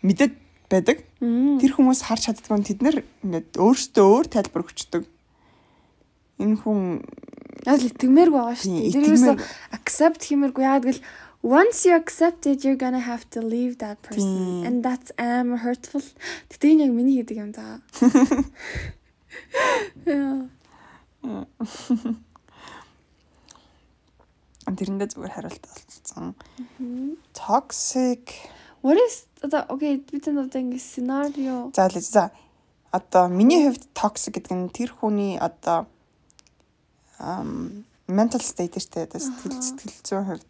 [0.04, 0.34] мэдээд
[0.70, 1.02] байдаг.
[1.20, 5.04] Тэр хүмүүс харж чаддгүй тэд нар ингээд өөрсдөө өөр тайлбар өгчдөг.
[6.40, 7.02] Энэ хүн
[7.68, 8.96] Яг л итгэмээр байгаа шүү дээ.
[8.96, 9.76] Тэр юусо итгэмээр.
[9.76, 11.04] accept хиймэргүй яагаад гэвэл
[11.44, 16.00] once you accept it you're gonna have to leave that person and that's am hurtful.
[16.54, 17.84] Гэтэ энэ яг миний хийдэг юм заа.
[24.70, 26.38] Тэрэндээ зүгээр хариулт олцсон.
[27.36, 32.32] Toxic What is одоо окей бид энэ одоо ингэ сценарио За л за.
[32.92, 35.88] Одоо миний хувьд toxic гэдэг нь тэр хүний одоо
[38.10, 40.50] mental state штэ одоо сэтгэл сэтгэл зүйн хувьд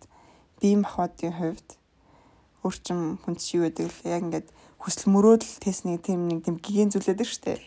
[0.62, 1.70] бие махбодын хувьд
[2.64, 4.48] өөрчм хүнс юу гэдэг л яг ингээд
[4.80, 7.60] хүсэл мөрөөдөл тесний тийм нэг тийм гигэн зүйлээд штэ.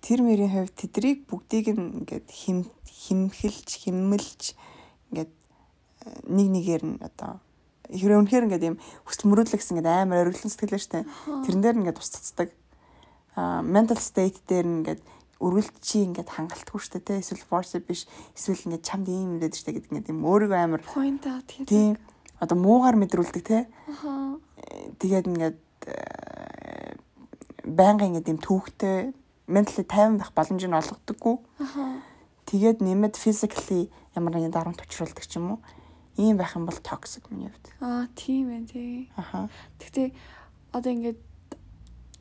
[0.00, 4.56] Тэр мөрийн хувьд тэдрийг бүгдийг нь ингээд хим химхэлж химмэлж
[5.12, 7.43] ингээд э, нэг нэгээр нь одоо
[7.90, 11.08] хэрэг үнэхээр ингээд юм хүсэл мөрөөдлөө гэсэн ингээд амар ориглон сэтгэлээ штэ.
[11.44, 12.48] Тэрэн дээр ингээд тус цацдаг.
[13.36, 15.00] Аа mental state дээр ингээд
[15.42, 19.58] үргэлж чи ингээд хангалтгүй штэ те эсвэл force биш эсвэл ингээд чамд ийм юм яриад
[19.58, 21.68] штэ гэдэг ингээд юм өөрийгөө амар point out хийдэг.
[21.68, 21.92] тийм
[22.40, 24.38] одоо муугар мэдрүүлдэг те Аха.
[25.02, 25.58] тэгээд ингээд
[25.90, 26.96] э,
[27.66, 29.12] байнгын ингээд юм түүхтэй
[29.46, 31.36] ментали тайван байх боломжийг нь олгодоггүй.
[31.60, 32.00] Аха.
[32.48, 35.60] Тэгээд нэмээд physically ямар нэгэн дарамт учруулдаг ч юм уу.
[36.16, 37.66] Ийм байх юм бол toxic миний хувьд.
[37.80, 39.10] Аа тийм ээ тий.
[39.16, 39.50] Аха.
[39.82, 40.14] Гэтэ
[40.72, 41.20] одоо ингээд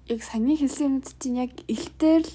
[0.09, 2.33] яг саний хэлсэн юмд чинь яг илтээр л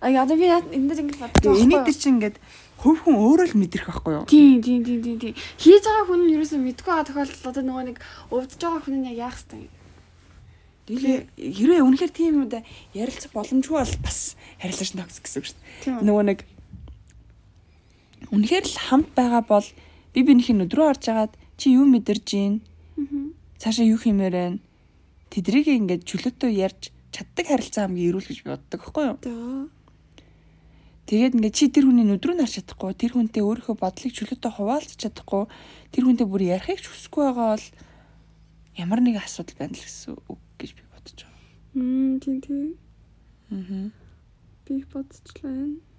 [0.00, 2.36] А яа одоо би энэ дээр ингэж бодож Тэгээ энийг дээр чинь ингээд
[2.80, 4.24] хувь хүн өөрөө л мэдрэх байхгүй юу?
[4.24, 5.34] Тийм тийм тийм тийм тийм.
[5.60, 7.98] Хийж байгаа хүн нь ерөөсөө мэдгүй байгаа тохиолдолд одоо нөгөө нэг
[8.32, 9.68] өвдөж байгаа хүн нь яг яах вэ?
[10.88, 12.64] Тэгээ хэрвээ үнэхээр тийм юм да
[12.96, 16.00] ярилцах боломжгүй бол бас харилцаач toxic гэсэн үг шүү дээ.
[16.00, 16.38] Нөгөө нэг
[18.32, 19.68] үнэхээр л хамт байгаа бол
[20.14, 22.54] би бинийхээ өдрөө харж агаад чи юу мэдэрж гин?
[23.60, 24.58] Цаашаа юу хиймээр байна?
[25.30, 29.68] Тэдрийг ингээд чөлөөтөө ярьж чаддаг харилцаа хамгийн эрүүл гэж би боддог байхгүй юу?
[31.10, 34.94] Тэгээд ингээд чи тэр хүний нүд рүү нарч чадахгүй, тэр хүнтэй өөрийнхөө бодлыг чөлөөтэй хуваалцах
[34.94, 35.44] чадахгүй,
[35.90, 37.66] тэр хүнтэй бүр ярихыг ч хүсэхгүй байгаа бол
[38.78, 41.42] ямар нэгэн асуудал байна л гэсэн үг гэж би бодож байгаа.
[41.74, 42.68] Мм тийм тийм.
[43.50, 43.90] Аа.
[44.70, 45.89] Би бодчихлаа.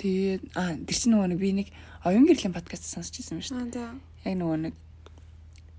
[0.00, 1.68] Тэгээд аа тэр чинь нөгөө нэг би нэг
[2.08, 3.92] оюун гэрлийн подкаст сонсч ирсэн юм шүү дээ.
[4.32, 4.74] Яг нөгөө нэг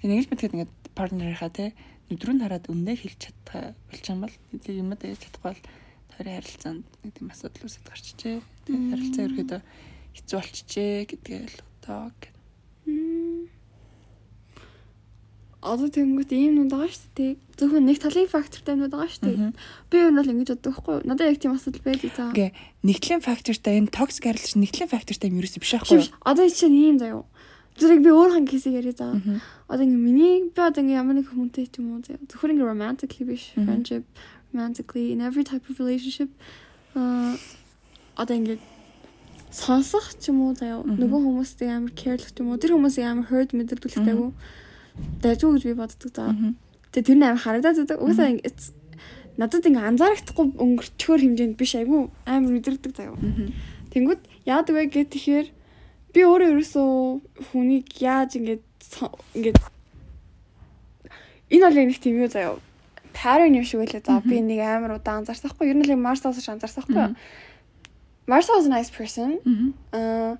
[0.05, 1.73] энэ ингэж мэдгээд ингээд партнерийнхаа те
[2.37, 5.61] нь хараад өмнөө хэлж чадхаа болчихсон бол тэг юм яаж чадахгүй бол
[6.11, 8.37] тойрын харилцаанд нэг тийм асуудал үүсэж гарчжээ.
[8.67, 9.61] Тэг харилцаа ерөөдөө
[10.11, 12.13] хэцүү болчихжээ гэдгээ ойлгодог.
[12.19, 12.35] гэд.
[12.85, 13.47] Мм.
[15.61, 17.33] Одоо тэнгуут ийм нүд байгаа шүү дээ.
[17.53, 19.53] Зөвхөн нэг талын фактортай нүд байгаа шүү дээ.
[19.93, 21.05] Би юу нь бол ингэж боддог байхгүй юу?
[21.05, 22.33] Надад яг тийм асуудал байдаг заа.
[22.33, 22.49] Гэ
[22.81, 26.09] нэгтлийн фактортай энэ токсик харилцаа нэгтлийн фактортай юм ерөөс биш байхгүй юу?
[26.25, 27.21] одоо чинь ийм заяа.
[27.77, 29.13] Зэрэг би өөрхөн кейсийг яриа заа.
[29.69, 32.17] Одоо ингэ миний би одоо ингэ ямар нэг хүнтэй ч юм уу заяа.
[32.25, 34.03] Зөвхөн ингэ romantically биш, friendship,
[34.49, 36.33] romantically in every type of relationship
[36.97, 37.37] а
[38.17, 38.57] одоо ингэ
[39.51, 40.83] сонсох ч юм уу заяа.
[40.83, 42.59] Нөгөө хүмүүстэй амар careless ч юм уу.
[42.59, 44.29] Тэр хүмүүсийг амар hurt мэдэрдүүлэхтэйгүү.
[45.21, 46.33] Дайжгүй гэж би боддог заа.
[46.91, 47.99] Тэгээ тэр нь амар харагдаад байдаг.
[48.01, 48.27] Угаасаа
[49.39, 52.51] надад ингэ анзаарахдаггүй өнгөрчхөр хэмжээнд биш айгүй амар
[52.95, 53.15] заяа.
[53.15, 53.47] Мгм.
[53.95, 55.47] Тэнгүүд яадаг вэ гэх тэгэхээр
[56.11, 56.89] би өөрөө ерөөсөө
[57.51, 59.57] хүнийг яаж ингээд со- ингээд
[61.51, 62.59] энэ бол нэг тийм юу заяа
[63.15, 67.15] pattern юм шиг үлээ за би нэг амар удаан анзаарсахгүй ер нь л was анзаарсахгүй.
[68.27, 69.39] Mars was a nice person
[69.91, 70.37] аа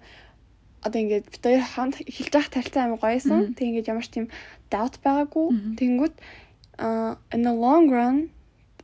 [0.86, 3.54] одоо ингээд бид хоёр хамт хэлж явах тарилцаа амар гоёсэн Мгм.
[3.58, 4.26] тэг ингээд ямар ч тийм
[4.74, 6.16] doubt байгаагүй тэнгүүд
[6.82, 8.18] аа in the long run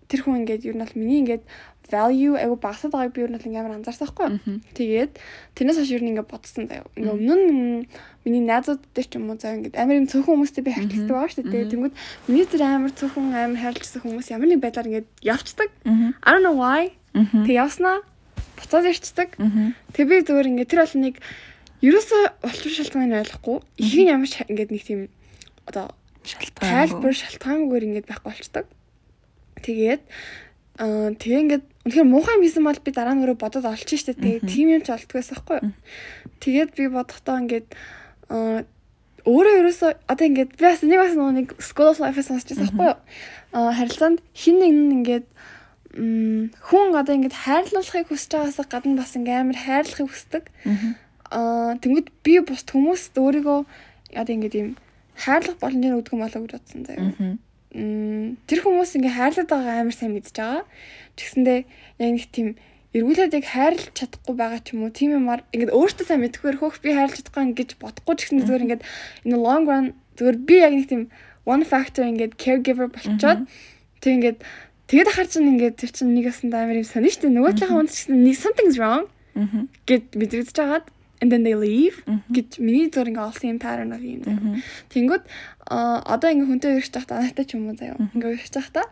[0.08, 1.44] тэр хүн ингээд ер нь бол миний ингээд
[1.88, 4.56] value айгу багасаад байгааг би ер нь бол ингээд амар анзаарсахгүй Мгм.
[4.76, 5.12] Тэгээд
[5.56, 6.84] тэрнээс хойш ер нь ингээд бодсон заяа.
[7.00, 7.88] Ингээ өмнө нь
[8.28, 11.32] миний найзууд дээр ч юм уу заяа ингээд амар юм цөөхөн хүмүүстэй би харилцдаг байгаа
[11.32, 11.72] шүү дээ.
[11.72, 11.96] Тэнгүүд
[12.28, 15.70] миний тэр амар цөөхөн амар харилцсан хүмүүс ямар нэг байдлаар ингээд явцдаг.
[16.24, 16.92] I don't know why.
[17.48, 18.04] Тэг явснаа
[18.60, 19.40] буцаад ирчдэг.
[19.40, 19.72] Мгм.
[19.96, 21.16] Тэг би зүгээр ингээд тэр бол нэг
[21.86, 23.58] ерөөсөө улчуур шалтгааныг ойлгохгүй.
[23.78, 25.02] Ихийн ямар ч ингээд нэг тийм
[25.70, 25.94] одоо
[26.26, 26.66] Шалтгаан.
[26.66, 28.66] тайлбар шалтгаангүйгээр ингээд байхгүй болчдөг.
[29.62, 30.02] Тэгээд
[30.78, 34.18] аа тэгээ ингээд үнэхээр муухай юм хийсэн бол би дараа нь өөрөө бодоод олчих штэ.
[34.18, 35.60] Тэгээ тийм юм ч олддог байсан хгүй.
[35.62, 35.74] Мгм.
[36.42, 37.68] Тэгээд би бодохдоо ингээд
[38.34, 38.66] аа
[39.28, 42.94] өөрөө ерөөсөө одоо ингээд би бас нэг бас нэг school of life сонсч байсан хгүй.
[43.54, 45.26] Аа харилцаанд хин нэг нь ингээд
[45.98, 50.44] хүн одоо ингээд хайрлуулахыг хүсэж байгаас гадна бас ингээд амар хайрлахыг хүсдэг.
[50.64, 50.92] Мгм.
[51.32, 53.60] Аа тэнгууд би бус хүмүүст өөрийгөө
[54.16, 54.70] одоо ингээд юм
[55.18, 57.38] хайрлах боломжийг өгдөг юм болоо гэж бодсон заяа.
[58.48, 60.64] Тэр хүмүүс ингээ хайрлаад байгаа амар сайн мэдж байгаа.
[61.18, 61.60] Тэгсэндээ
[62.00, 62.48] яг нэг тийм
[62.96, 66.80] эргүүлээд яг хайрлах чадахгүй байгаа ч юм уу тийм юмар ингээд өөртөө сайн мэдхгүй хөөх
[66.80, 68.84] би хайрлах чадахгүй гэж бодохгүй ч гэсэн зүгээр ингээд
[69.28, 69.86] in the long run
[70.16, 71.04] зүгээр би яг нэг тийм
[71.44, 73.46] one factor ингээд caregiver болчоод
[74.02, 74.40] тэг ингээд
[74.88, 77.28] тэгээд ахаар чинь ингээд тэр чинь нэг ясан амар юм сонио штэ.
[77.28, 79.06] Нөгөө талынхаа хүнс чинь нэг something's wrong
[79.86, 80.86] гэд мэдрэгдэж хагаад
[81.22, 84.62] and then they leave гэж миний зүгээр ингээ олсон юм pattern of юм заяа.
[84.94, 85.24] Тэнгүүд
[85.68, 87.98] одоо ингээ хүнтэй ирэх tahta анаатай ч юм уу заяа.
[88.14, 88.86] Ингээ ирэх tahta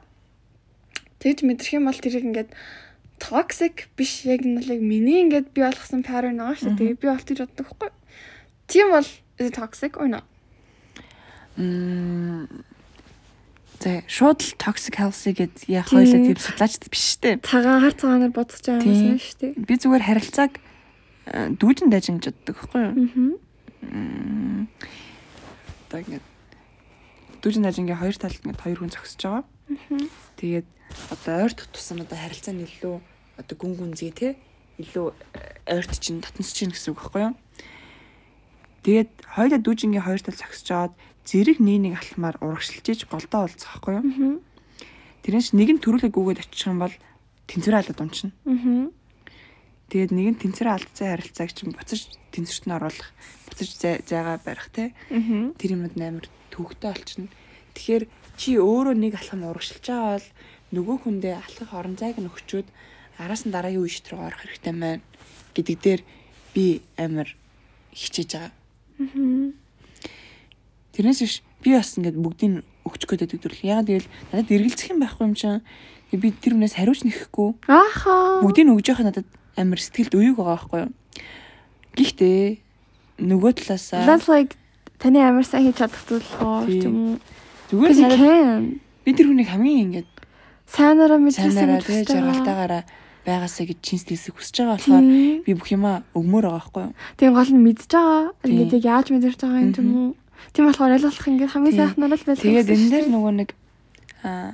[1.22, 2.50] тэгж мэдрэх юм бол тэрийг ингээд
[3.22, 6.78] toxic биш яг яг миний ингээд би болгосон pattern байгаа шүү.
[6.78, 7.92] Тэгээ би болтож боддог хгүй.
[8.68, 10.26] Тийм бол is it toxic or not?
[11.58, 12.66] Мм.
[13.80, 16.02] За шууд л toxic healthy гэд яг Тийм.
[16.02, 17.38] хоёлаа тийм судлаач биш үү?
[17.46, 19.52] Цагаан хар цагаанаар бодож байгаа юм шүү дээ.
[19.62, 20.52] Би зүгээр харилцааг
[21.26, 23.40] дүүжин дайжин гэж боддог байхгүй юу?
[23.82, 24.70] Мм.
[25.90, 26.26] Одоо ингээд
[27.42, 29.44] дүүжин дайжингийн хоёр талд ингээд хоёр хүн зогсож байгаа.
[30.38, 30.68] Тэгээд
[31.10, 32.96] одоо ойр тутсан одоо харилцаа нь илүү
[33.42, 34.38] одоо гүн гүнзгий те
[34.78, 37.34] илүү э, ойрт чинь татнас чинь гэсэн үг байхгүй юу?
[38.86, 40.94] Тэгээд хоёулаа дүүжингийн хоёр тал зогсож аваад
[41.26, 44.06] зэрэг нэг нэг алхмаар урагшилж иж голдоо болцох байхгүй юу?
[44.06, 44.34] Мгм.
[45.26, 46.94] Тэрнээс нэг нь төрүүлэг гүгээд очих юм бол
[47.50, 48.30] тэнцвэрээ алдаад унчна.
[48.46, 48.94] Мгм.
[49.90, 52.02] Тэгээд нэг нь тэнцвэрээ алдсан харилцааг чинь буцаж
[52.34, 53.10] тэнцвэрт нь оруулах,
[53.48, 54.92] буцаж зай- зайгаа барих те
[55.62, 57.30] тэр юмуд амар төвөгтэй болчихно.
[57.78, 58.04] Тэгэхээр
[58.36, 60.28] чи өөрөө нэг алхам урагшилж байгаа бол
[60.74, 62.68] нөгөө хүндээ алхах орон зайг нь өгчөөд
[63.22, 65.00] араас нь дараагийн үе шít рүү орох хэрэгтэй байна
[65.54, 66.02] гэдэг дээр
[66.58, 67.30] би амар
[67.94, 68.52] хичээж байгаа.
[70.96, 73.62] Тэрнээс биш би бас ингээд бүгдийг өгч гээд дүрл.
[73.62, 75.62] Ягаад гэвэл надад эргэлзэх юм байхгүй юм чинь.
[76.16, 77.50] Би тэр хүнээс хариуч нэхэхгүй.
[77.68, 78.40] Ааха.
[78.40, 80.92] Бүгдийг өгж явах надад амар сэтгэлд уюуг байгаа байхгүй юу.
[81.96, 82.40] Гэхдээ
[83.24, 84.54] нөгөө талаасаа That's like
[85.00, 86.28] таны амар сайн хийж чадах зүйл
[86.68, 87.20] ч юм
[87.72, 88.80] зүгээр can.
[89.06, 90.10] би тэр хүнийг хамгийн ингээд
[90.66, 92.84] Сайнараа сайнараа гэж жаргалтаагаараа
[93.26, 95.06] байгаасаа гэж чин сэтгэлсээ хүсэж байгаа болохоор
[95.46, 96.94] би бүх юмаа өгмөр байгаа байхгүй юу.
[97.18, 98.34] Тийм гол нь мэдж байгаа.
[98.46, 100.12] Ингээд яг яаж мэдэрч байгаа юм ч юм уу.
[100.54, 102.42] Тийм болохоор аль болох ингээд хамгийн сайхнаар л байх.
[102.42, 103.50] Тэгээд энэ дээр нөгөө нэг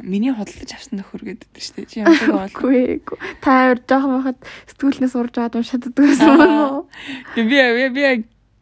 [0.04, 1.90] миний худалдаж авсан нөхөр гэдэг шүү дээ.
[1.92, 2.52] Чи ямардаг бол.
[2.52, 3.00] Үгүй ээ.
[3.40, 6.88] Та авир жоохон байхад сэтгүүлнээс урж аваад уншаад байдаг байсан уу?
[7.36, 8.04] Би би би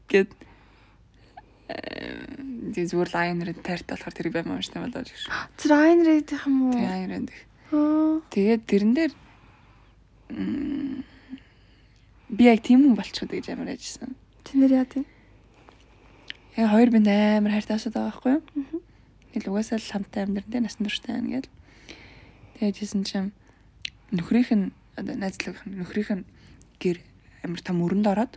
[0.09, 0.29] гэд
[1.69, 5.29] э зүгээр лайнер тайртай болохоор тэр баймаа унштай болоо гэж.
[5.57, 6.73] Тэр Айн Рейд юм уу?
[6.73, 7.41] Тэгээ лайнер дэх.
[7.73, 8.21] Аа.
[8.33, 9.13] Тэгээд тэрэн дээр
[12.29, 14.13] би яг тийм хүн болчиход гэж амар яжсан.
[14.45, 15.05] Тэнэр яа тийм?
[16.57, 18.81] Яг хоёр бинд амар хайртай асууд байгаа байхгүй юу?
[19.33, 21.51] Тэгэл угаасаа л хамтаа амьдран дээр насан турштай байна гэл.
[22.57, 23.25] Тэгээд жисэн чим
[24.11, 26.25] нөхрийнх нь одоо найзлах нөхрийнх нь
[26.81, 26.97] гэр
[27.45, 28.33] амар том өрөнд ороод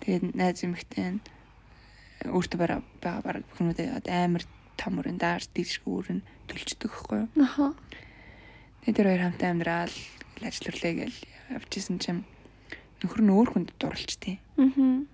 [0.00, 1.20] тэгээд найз эмэгтэй нь
[2.24, 4.44] өөртөө бараа байгаа бараг бүхнүүдээ амар
[4.78, 7.28] том өрөнд даарс дийшгүй өрөнд төлждөг байхгүй юу?
[7.42, 7.74] Аха.
[8.84, 9.96] Тэгээд тэр хоёр хамтаа амьдрал
[10.38, 11.18] гэл ажилларлаа гэл
[11.50, 12.16] явжсэн чим
[13.02, 14.38] нөхөр нь өөр хүнд дурлцтыг.
[14.56, 15.04] Аа.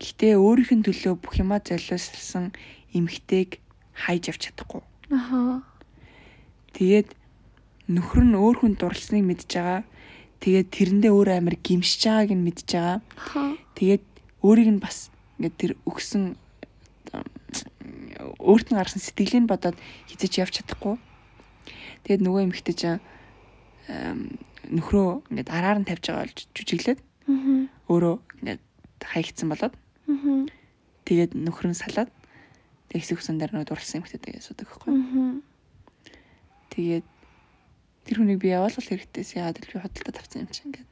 [0.00, 2.56] Гэхдээ өөрийнх нь төлөө бүх юмаа золиослсон
[2.94, 3.58] эмгтэйг
[3.94, 4.82] хайж авч чадахгүй.
[5.10, 5.62] Аха.
[6.74, 7.14] Тэгээд
[7.90, 9.82] нөхөр нь өөр хүн дурлсныг мэдж байгаа.
[10.40, 12.98] Тэгээд тэрэндээ өөр амар гимшиж байгааг нь мэдж байгаа.
[13.74, 14.04] Тэгээд
[14.46, 16.38] өөрийг нь бас ингээд тэр өгсөн
[18.38, 19.76] өөрт нь гарсан сэтгэлийг нь бодоод
[20.08, 20.96] хизэж явж чадахгүй.
[22.06, 23.00] Тэгээд нөгөө эмэгтэй чинь
[24.70, 27.00] нөхрөө ингээд араар нь тавьж байгаа болж жүжиглээд
[27.90, 28.62] өөрөө ингээд
[29.02, 29.74] хаягдсан болоод
[31.06, 32.10] тэгээд нөхөр нь салаад
[32.90, 34.92] тэгээд хэсэг хусан дээр нөө дурлсан эмэгтэйгээ асуудаг байхгүй.
[36.74, 37.06] Тэгээд
[38.10, 40.90] тэр хүнийг би явуулах хэрэгтэйс яагаад л би хөдөлтөд авсан юм чинь ингээд.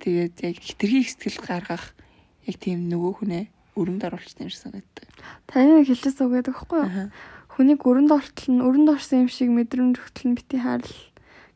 [0.00, 1.92] Тэгээд яг хитрхи сэтгэл гаргах
[2.48, 3.44] яг тийм нөгөө хүнээ
[3.76, 5.06] өрөнд оруулчихсан юм шиг санагддаг.
[5.44, 7.10] Таны нэг хэлчихсэн үг гэдэг байхгүй юу?
[7.52, 10.96] Хүнийг өрөнд ортол нь өрөнд орсон юм шиг мэдрэмж өгтөл нь бити хайрл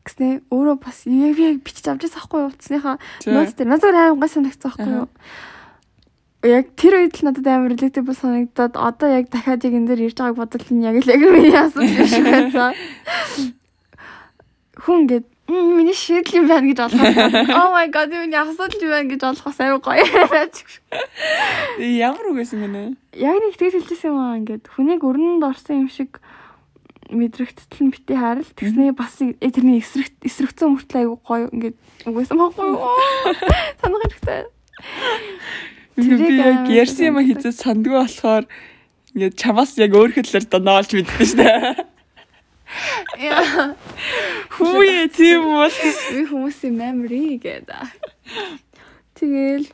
[0.05, 2.49] гэснээ өөрөө бас яг яг бичиж авч байсан байхгүй юу?
[2.53, 2.95] Утасныхаа
[3.25, 5.09] нууц дээр надад аим гай санагдсан байхгүй юу?
[6.41, 10.17] Яг тэр үед л надад амар relatable санагдаад одоо яг дахиад яг энэ дээр ирж
[10.17, 12.73] байгааг бодвол энэ яг л яг миний асуудал юм шиг байсан.
[14.81, 17.11] Хүн ингээд «Мм, миний шийдэл юм байна гэж ойлгох.
[17.59, 20.05] Oh my god, миний асуудал юм байна гэж ойлгох сайн гоё.
[21.77, 22.95] Ямар үг байсан гэнэ?
[23.19, 26.23] яг нэг тэгж хэлчихсэн юм аа ингээд хүнийг өрнөнд орсон юм шиг
[27.11, 31.75] мэдрэгдтэл нь бити харал тэгснээ бас тэрний эсрэг эсрэгцэн мөртлөө айгу гоё ингээд
[32.07, 32.79] угсаа байхгүй юу
[33.83, 34.47] санах хэрэгтэй
[35.95, 38.45] Тэрийг яг ярьсан юм хийzээ сандгүй болохоор
[39.11, 41.91] ингээд чамаас яг өөр хэлээр доноолж мэддэн шүү дээ.
[43.19, 43.75] яа
[44.55, 45.75] Хүүе тийм бол.
[46.15, 47.91] би хүмүүсийн memory гэдэг
[49.19, 49.67] тэгэл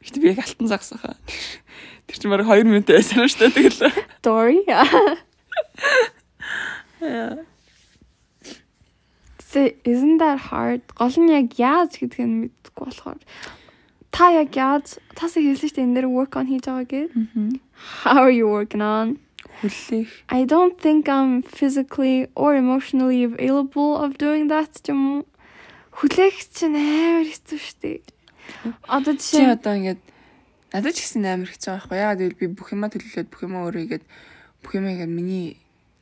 [0.00, 1.14] Гэтэ би яг алтан загсаха.
[2.08, 3.92] Тэр чинь баг 2 минут байсан шүү дээ тэгэл.
[4.18, 4.64] story
[9.50, 10.82] So isn't that hard?
[10.94, 13.18] Гол нь яг яаж гэдгийг нь мэдэхгүй болохоор
[14.10, 17.10] та яг яаж тасаа хэлсэн шүү дээ энэ дээр work on хийж байгаа гэд.
[18.04, 19.18] How are you working on?
[19.62, 20.08] Хүлээх.
[20.28, 25.24] I don't think I'm physically or emotionally available of doing that юм.
[25.94, 27.98] Хүлээх чинь амар хэцүү шүү дээ.
[28.88, 30.02] Одоо жишээ одоо ингээд
[30.72, 31.96] надад ч гэсэн амар хэцүү байхгүй.
[32.00, 34.04] Ягаад гэвэл би бүх юмаа төлөвлөөд бүх юмаа өөрөө игээд
[34.64, 35.46] бүх юмаа ингээд миний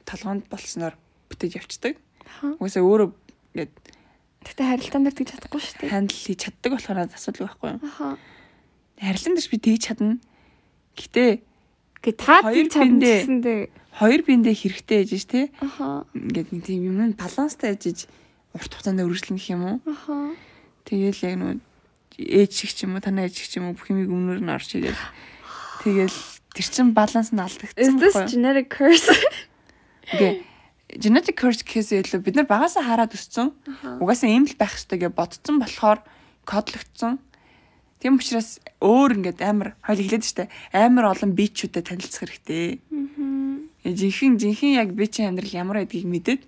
[0.06, 0.94] толгоонд болсноор
[1.28, 1.94] бүтээж явцдаг.
[2.62, 3.08] Угаасаа өөрөө
[3.58, 3.74] ингээд
[4.48, 5.92] Тэгтээ харилцаан дээр тэгж чадахгүй шүү дээ.
[5.92, 7.80] хандл хийж чаддаг болохоор асуудал байхгүй юу?
[7.84, 8.08] Аха.
[8.96, 10.16] Харилцан дээр би тэгж чадна.
[10.96, 11.24] Гэтэ
[12.00, 13.60] Гэ та тийм чадна биндээ- гэсэндээ.
[14.00, 15.40] хоёр биендээ хэрэгтэй ээж те.
[15.60, 16.06] Аха.
[16.16, 18.08] Ингээд нэг тийм юм баланстай ээж
[18.56, 19.76] урт хугацаанд үргэлжлэх юм уу?
[19.84, 20.32] Аха.
[20.88, 21.52] Тэгээл яг нөө
[22.18, 24.48] ээж шиг ч юм уу, танаа ээж шиг ч юм уу бүх юмыг өмнөр нь
[24.50, 24.96] орж игээл.
[25.84, 26.18] Тэгээл
[26.56, 28.30] тэр чин баланс нь Is алдагдсан this байхгүй юу?
[28.32, 29.10] genetic curse?
[30.14, 30.42] Окей.
[30.98, 33.54] Genetic curse гэхээс илүү бид нар багасаа хараад өссөн.
[34.02, 36.02] Угаасаа ийм л байх хэрэгтэй гэж бодсон болохоор
[36.42, 37.22] кодлогдсон.
[38.02, 42.82] Тийм учраас өөр ингээд амар хойл хэлээд штэ амар олон бичүүдэд танилцах хэрэгтэй.
[42.90, 43.70] Мгм.
[43.82, 46.42] Э, Жинхэнэ жинхэнэ яг бичийн амьдрал ямар байдгийг мэдээд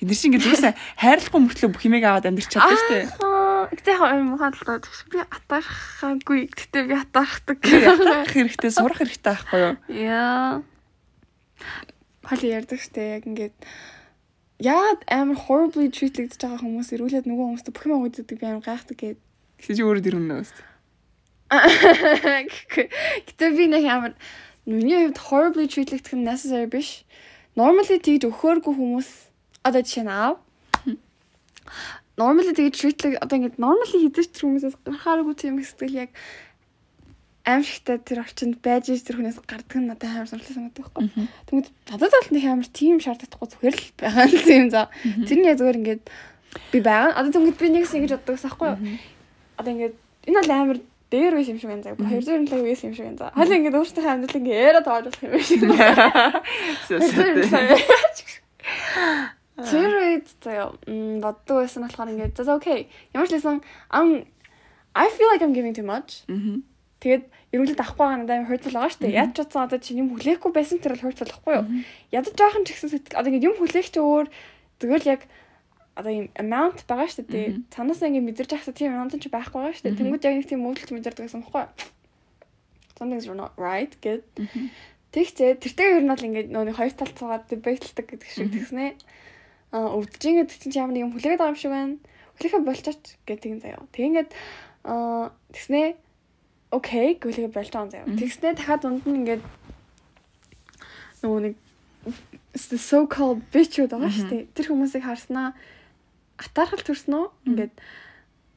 [0.00, 2.98] нар чинь ингээд юусаа хайрлахгүй мөртлөө бүх юмыг аваад амьдрч чаддаг штэ.
[3.20, 6.40] Аа, Гэтэ яг юм хаалт би атархаагүй.
[6.48, 7.58] Гэтэ би атархдаг.
[7.60, 9.74] Ятгах хэрэгтэй, сурах хэрэгтэй байхгүй юу?
[9.92, 10.64] Яа.
[12.24, 13.56] Хали ярьдаг штэ яг ингээд
[14.60, 19.16] яагаад амар horribly treatlэгдэж байгаа хүмүүс ирүүлээд нөгөө хүмүүст бүх юм өгдөг би амар гайхдаг.
[19.56, 20.52] Чи чи өөрөө дэрүн нөөс.
[23.26, 24.12] Гэтэ би нэг амар
[24.68, 27.08] миний хувьд horribly treatlэгдэх нь necessary биш.
[27.56, 29.08] Normally тэгж өгөхөөргүй хүмүүс
[29.64, 30.36] одоо жишээ нь аав.
[32.20, 36.10] Normally тэгж treatlэг одоо ингээд normally хийдэж тэр хүмүүсээс гарахааргүй тийм их сэтгэл яг
[37.50, 41.04] аимшигтай тэр орчинд байж иж тэр хүнээс гардаг нь надад амар сонирхолтой санагддаг байхгүй.
[41.50, 44.88] Тэгмэд надад бол нэг амар тийм шаардлагагүй зүгээр л байгаа юм за.
[45.26, 46.02] Тэр нь яг зүгээр ингээд
[46.72, 47.18] би байгаа.
[47.18, 48.78] Одоо тэгмэд би нэгс ингэж боддог ус байхгүй юу?
[49.58, 49.94] Одоо ингээд
[50.30, 50.78] энэ бол амар
[51.10, 51.98] дээр байсан юм шиг байна заа.
[51.98, 53.34] Хоёр зүрх лаг байсан юм шиг байна заа.
[53.34, 55.60] Хойлоо ингээд өөртөө амьдрал ингээд яриа тоож болох юм шиг.
[59.60, 60.70] Тэр үед заяа
[61.18, 62.86] боддог байсан болохоор ингээд за окей.
[63.10, 63.58] Ямар ч лсэн
[63.90, 64.24] ам
[64.94, 66.22] I feel like I'm giving too much.
[67.00, 69.18] Тэгээд эрүүлээд авахгүй байгаа надад амар хурцлал байгаа шүү дээ.
[69.18, 71.66] Яаж ч утсан одоо чи юм хүлээхгүй байсан тэр л хурцлахгүй юу?
[72.14, 74.26] Ядаж жоохон ч гэсэн сэтгэл одоо ингэ юм хүлээх чи өөр
[74.78, 75.22] зүгээр л яг
[75.98, 77.48] одоо юм amount байгаа шүү дээ.
[77.74, 79.98] Цанаас ингэ мэдэрч ахсаа тийм amount ч байхгүй байгаа шүү дээ.
[79.98, 81.72] Тэнгүүд яг нэг тийм мөнгөлч мэдэрдэг гэсэн баггүй юу?
[82.94, 84.22] Something's not right гэд.
[85.10, 88.94] Тэгчээ тэртээ ер нь бол ингэ нөөний хоёр талд цугаад дебейтэлдэг гэдэг шиг тэгснэ.
[89.74, 91.98] Аа өвдөж ингэ тэгчин чи ямар нэг юм хүлээгээд байгаа юм шиг байна.
[92.38, 93.82] Хүлээхэ болчихоч гэдэг тийм заяа.
[93.90, 94.30] Тэг ингээд
[94.86, 95.98] аа тэгснэ
[96.70, 98.06] окей байгаа юм заяа.
[98.06, 99.42] Тэгснээ дахиад дунд нь ингээд
[101.22, 101.54] нөгөө нэг
[102.56, 104.42] so called bitchуд байгаа шүү дээ.
[104.54, 105.54] Тэр хүмүүсийг харснаа.
[106.38, 107.74] Атаархал төрснөө ингээд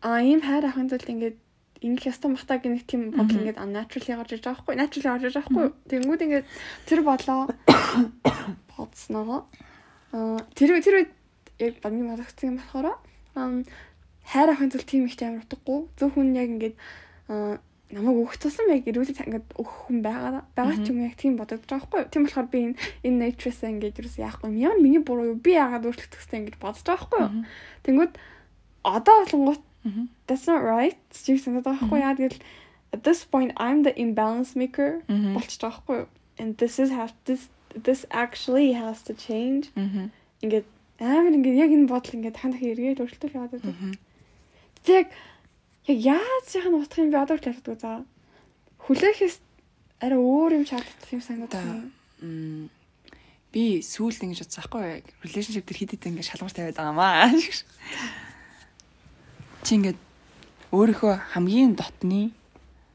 [0.02, 1.38] а ийм хайр ахын тулд ингээд
[1.84, 5.24] ингэх ястан бахтаа гэх нэг тийм бодол ингээд unnaturally гарч иж байгаа байхгүй naturally гарч
[5.28, 6.46] иж байгаа байхгүй тэгэнгүүт ингээд
[6.88, 7.42] тэр бодлоо
[8.72, 9.40] бодсноо.
[10.16, 11.12] А тэр тэр үед
[11.60, 12.88] яг багны бодогдсон юм болохоор
[14.32, 15.80] хайр ахын тулд тийм их амар утгагүй.
[16.00, 16.76] Зөвхөн яг ингээд
[17.92, 21.68] намайг өгөх тусам яг ирүүлээд ингээд өгөх хүн байгаа байгаа ч юм яг тийм бодогдож
[21.68, 22.12] байгаа байхгүй юу.
[22.14, 24.62] Тийм болохоор би энэ энэ nature-саа ингээд юус яахгүй юм.
[24.64, 25.38] Ямар миний буруу юу?
[25.38, 27.32] Би яагаад өөрчлөх гэсэн ингээд бодож байгаа байхгүй юу.
[27.86, 28.14] Тэнгүүд
[28.84, 29.64] одоо болонгууд
[30.28, 30.98] that's not right.
[31.12, 32.40] Чи санаад байгаа байхгүй яа тэгэл
[32.94, 35.04] at this point I'm the imbalance maker
[35.36, 36.08] болчих байгаа байхгүй юу.
[36.42, 39.70] And this is have this this actually has to change.
[40.42, 40.66] Ингээд
[41.00, 43.76] амар ингээд яг энэ бодол ингээд дахин эргээд өөрчлөлтөөр яваад байдаг.
[44.84, 45.06] Тэг
[45.88, 48.04] яг яаж яхаа утгах юм бэ одоо ч ялддаг за.
[48.88, 49.38] Хүлээхээс
[50.04, 52.70] арай өөр юм шаарддаг юм санагдаад байна.
[53.54, 57.30] Би сүүлд ингэж бодсон байхгүй relationship төр хэд хэд ингэ шалгуур тавиад байгаамаа.
[59.64, 59.94] Чи ингэ
[60.74, 62.34] өөрийнхөө хамгийн дотны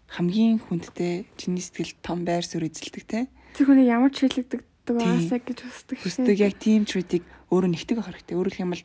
[0.09, 3.29] хамгийн хүндтэй чиний сэтгэл том байр суурь эзэлдэг те.
[3.55, 5.97] Тэр хүний ямар ч хэлэгдэг байгаасаа гэж хүсдэг.
[6.01, 8.35] Хүсдэг яг тийм treat-ийг өөрөө нэгтгэх хэрэгтэй.
[8.35, 8.85] Өөрөөх юм бол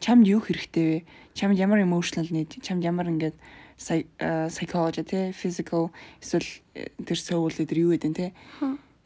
[0.00, 0.98] чамд юу хэрэгтэй вэ?
[1.36, 3.36] Чамд ямар emotional need, чамд ямар ингээд
[3.80, 5.88] psychology те physical
[6.20, 6.44] эсвэл
[6.74, 8.32] э, тэр soul тэр юу гэдэг те.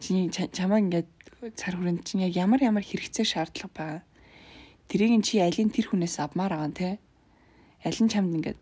[0.01, 1.07] Чиний чамаа ингээд
[1.55, 4.03] цар хүрээнд чинь яг ямар ямар хэрэгцээ шаардлага байгаа.
[4.91, 6.89] Тэрийг чи алийг тэр хүнээс авмаар байгаа те.
[7.85, 8.59] Аль нь чамд ингээд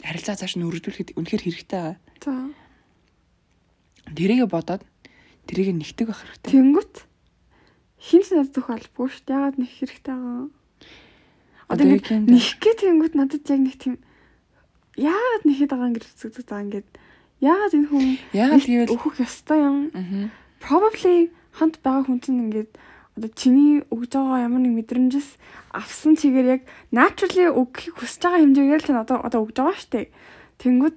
[0.00, 1.96] харилцаа цааш нь өргөдүүлэхэд үнэхээр хэрэгтэй байгаа.
[2.24, 2.32] За.
[4.16, 4.82] Тэрийгэ бодоод
[5.44, 6.50] тэрийг нэгтгэх хэрэгтэй.
[6.56, 6.94] Тэнгүүт
[8.00, 9.36] хин ч надад зөвх албагүй шүү дээ.
[9.36, 10.59] Ягаад нэг хэрэгтэй байгаа.
[11.70, 13.94] Одоо нэг гэх тэнгүүд надад яг нэг тийм
[14.98, 16.88] яагаад нэхэд байгаа юм гэж үздэг заа ингээд
[17.38, 19.78] яагаад энэ хүн яагаад гэвэл өөхөх ёстой юм.
[20.58, 22.70] Probably хамт байгаа хүн чинь ингээд
[23.16, 25.30] одоо чиний өгж байгаа ямар нэг мэдрэмжээс
[25.70, 30.10] авсан чигээр яг naturally өгөхийг хүсэж байгаа хэмжээгээр л одоо одоо өгж байгаа штэ.
[30.58, 30.96] Тэнгүүд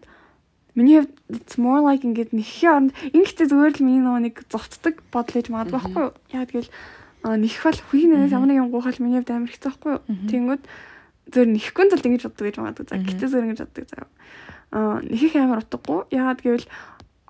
[0.73, 5.05] миний хувьд it's more like ингээд нэхээ оронд ингэхдээ зүгээр л миний нөгөө нэг зовтдаг
[5.13, 6.13] бодол гэж магадгүй байхгүй юу?
[6.33, 6.71] Яагаад гэвэл
[7.23, 10.01] нэх бол хүүхнээс ямар нэгэн гуйхал миний хувьд амар хэцүү байхгүй юу.
[10.27, 10.63] Тэнгүүд
[11.31, 12.99] зөв нэхгүй тул ингэж боддог гэж магадгүй за.
[12.99, 14.07] Гэтэ зөв ингэж боддог заа.
[14.75, 15.99] Аа нэхэх амар утгагүй.
[16.11, 16.67] Яагаад гэвэл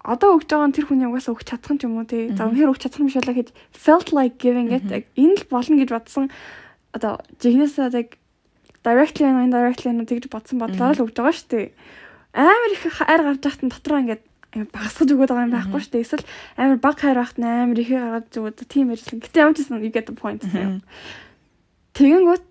[0.01, 2.33] одоо өгж байгаа нь тэр хүний угаасаа өгч чадах юм ч юм уу тий.
[2.33, 5.77] За үнэхээр өгч чадах юм шиг л гэж felt like giving it энэ л болно
[5.77, 6.25] гэж бодсон
[6.91, 8.17] одоо жигнэсээ яг
[8.81, 11.67] directly and indirectly тэгж бодсон бодлоор л өгж байгаа шүү дээ.
[12.33, 14.23] Амар их хайр гарч яхад нь дотроо ингээд
[14.53, 16.05] багасгаж өгöd байгаа юм байхгүй шүү дээ.
[16.05, 16.25] Эсвэл
[16.57, 19.17] амар баг хайр байхад амар ихээ гаргаж өгöd тийм ярьсан.
[19.17, 20.45] Гэтэ ямар ч юм you get the point.
[21.97, 22.47] Тэгэнгүүт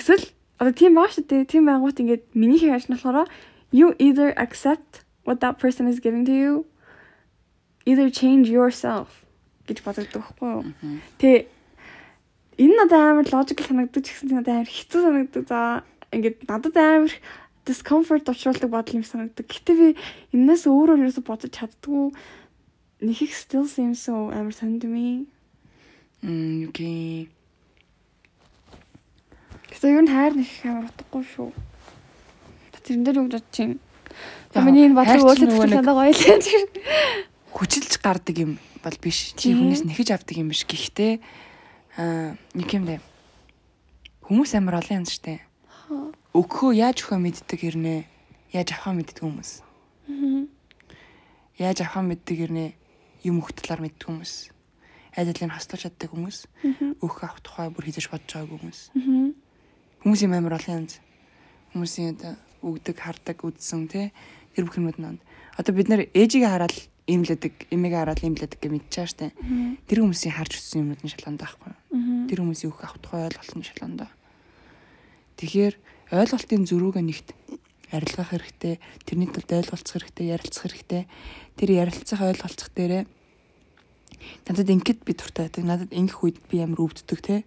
[0.00, 0.24] эсвэл
[0.56, 1.44] одоо тийм байгаа шүү дээ.
[1.44, 3.28] Тийм байгуут ингээд минийхээ ажил болохоор
[3.72, 6.64] you either accept what that person is giving to you
[7.84, 9.24] either change yourself
[9.68, 10.64] гэж бодогддог байхгүй юу.
[11.20, 11.40] Тэгээ
[12.60, 15.44] энэ надад амар логикл санагддаг ч гэсэн надад амар хэцүү санагддаг.
[15.48, 15.60] За
[16.12, 17.12] ингээд надад амар
[17.66, 19.46] discomfort очруулдаг бодол юм санагддаг.
[19.46, 19.88] Гэтэ би
[20.32, 22.14] энэс өөрөө ерөөсө бодож чаддгүй
[23.04, 25.26] нэг их still seems so амар сонд ми.
[26.22, 27.28] Мм окей.
[29.68, 31.50] Гэтэ юу н хайр нэг амар утгагүй шүү.
[32.80, 33.76] Тэрэн дээр үг бодож чинь.
[34.56, 36.64] Миний энэ бодлого өөрчлөлт санаа гоё л тийм.
[37.52, 39.36] Хүчилж гардаг юм бол биш.
[39.36, 40.64] Чи хүнээс нэхэж авдаг юм биш.
[40.64, 41.20] Гэхдээ
[42.00, 43.00] аа нэг юм дээ.
[44.24, 45.49] Хүмүүс амар олон юм штэ
[46.30, 48.00] өгөхөө яаж өгөхөө мэддэг хэрнээ
[48.54, 49.50] яаж авахаа мэддэг хүмүүс.
[51.58, 52.70] Яаж авахаа мэддэг хэрнээ
[53.26, 54.54] юм өгөх талаар мэддэг хүмүүс.
[55.18, 56.38] Айдалыг хастуулж чаддаг хүмүүс.
[57.02, 58.80] Өгөх авах тухай бүр хийж бодож байгааг хүмүүс.
[60.06, 61.02] Хүмүүсийн амар олон янз.
[61.74, 64.14] Хүмүүсийн одоо өгдөг, хардаг, үдсэн тий
[64.54, 65.20] тэр бүх юмуд нанд.
[65.58, 66.74] Одоо бид нэр ээжигээ хараад
[67.10, 69.34] имлэдэг, эмээгээ хараад имлэдэг гэж мэдчихэж штэ.
[69.90, 71.72] Тэр хүмүүсийн харж өссөн юмнууд нь шалганд байхгүй.
[72.30, 74.00] Тэр хүмүүсийн өгөх авах тухай ойлголт нь шалганд.
[75.38, 75.74] Тэгэхээр
[76.10, 77.28] ойлголтын зөрүүг нэгт
[77.90, 78.78] арилгах хэрэгтэй.
[79.06, 81.02] Тэрний тулд ойлголцох хэрэгтэй, ярилцах хэрэгтэй.
[81.58, 83.06] Тэр ярилцах ойлголцох дээрээ
[84.46, 85.64] надад ингэхэд би дуртай байдаг.
[85.64, 87.44] Надад ингэх үед би амар өвддөг те.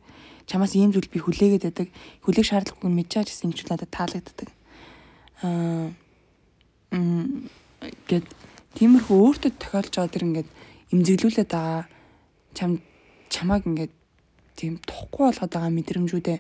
[0.48, 1.88] Чамаас ийм зүйл би хүлээгээд байдаг.
[2.24, 4.50] Хүлээх шаардлагагүй мэдж байгаа гэсэн ч надад таалагддаг.
[5.44, 5.92] Аа
[6.92, 7.48] м
[8.08, 8.28] гэд
[8.80, 10.50] тиймэрхүү өөртөө тохиолж байгаа тэр ингээд
[10.92, 11.84] имзэглүүлээд байгаа
[12.54, 12.72] чам
[13.32, 13.94] чамааг ингээд
[14.56, 16.38] тийм тухгүй болгоод байгаа мэдрэмжүүдээ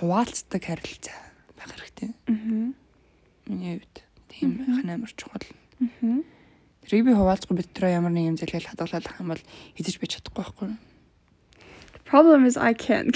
[0.00, 1.29] хуваалцдаг харилцаа
[1.60, 2.10] байх хэрэгтэй.
[2.32, 2.72] Аа.
[3.46, 3.96] Миний хувьд
[4.32, 5.44] тийм байх нь амар чухал.
[5.44, 6.24] Аа.
[6.88, 9.42] Тэрийг би хуваалцахгүй бид тэрөө ямар нэг юм зэлгээл хадгалах юм бол
[9.76, 10.70] хийж бич чадахгүй байхгүй.
[12.08, 13.14] Problem is I can't.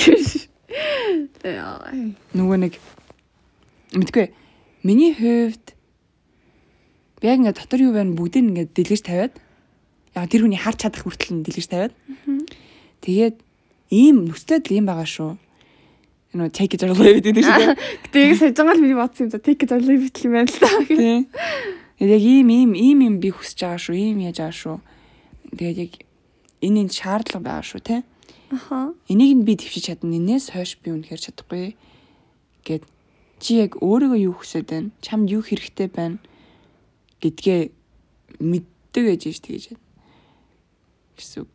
[2.37, 2.79] Нөгөө нэг
[3.97, 4.31] мэдгүй
[4.85, 5.75] миний хувьд
[7.21, 9.35] би яг ингээд дотор юу байна бүгдийг ингээд дэлгэж тавиад
[10.15, 11.95] яг тэр хүний харж чадах хүртэл нь дэлгэж тавиад
[13.03, 13.37] тэгээд
[13.91, 15.31] ийм нөхцөлд ийм байгаа шүү.
[16.35, 17.79] You know take it or leave it гэдэг шиг.
[18.11, 20.69] Гэтэ сажингаал миний бодсон юм за take it or leave it юм байна л та.
[20.85, 21.31] Тийм.
[22.03, 24.77] Яг ийм ийм ийм юм би хүсэж байгаа шүү, ийм яаж байгаа шүү.
[25.55, 25.93] Тэгээд яг
[26.59, 28.03] энэ энэ шаардлага байгаа шүү, тэ.
[28.51, 28.93] Аха.
[29.07, 30.19] Энийг нь би твшиж чадна.
[30.19, 31.79] Энээс хойш би үнэхээр чадахгүй
[32.67, 32.83] гэд
[33.39, 34.91] чи яг өөрийгөө юу хүсэж байна?
[34.99, 36.19] Чамд юу хэрэгтэй байна?
[37.25, 37.61] гэдгээ
[38.45, 39.85] мэддэг гэж ийж тэгэж байна.
[41.17, 41.49] Гэсэн.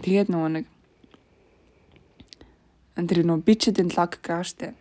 [0.00, 0.66] Тэгээд нөгөө нэг
[2.96, 4.74] антэр нөгөө бичэдэн лог гаш тэ.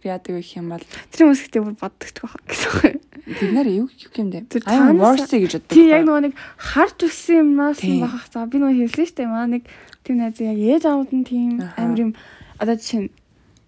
[0.00, 0.80] Яадаг их юм бол
[1.12, 3.00] Тэр хүмүүс ихтэй боддогч байх гэсэн юм.
[3.36, 4.48] бид нар юу юу юм бэ?
[4.48, 5.76] Тэр таанаас- worthy гэж боддог.
[5.76, 8.24] Тий яг нөгөө нэг харж өссөн юмнаас нь бахах.
[8.32, 9.28] За би нөгөө хэлсэн дээ.
[9.28, 9.62] Маа нэг
[10.00, 12.12] тийм найз яг ээж аавд нь тийм амир юм
[12.56, 13.12] одоо жишээ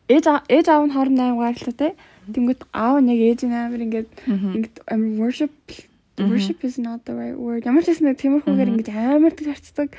[0.08, 1.88] ээж ээж аав нь хоорондоо аим гайхалтай те.
[2.32, 4.08] Тэнгүүт аав нь яг ээж нь амир ингээд
[4.56, 5.52] ингээд амир worship
[6.16, 7.68] worship is not the right word.
[7.68, 9.92] Ямар ч гэсэн тиймэрхүүгээр ингээд амар их харцдаг.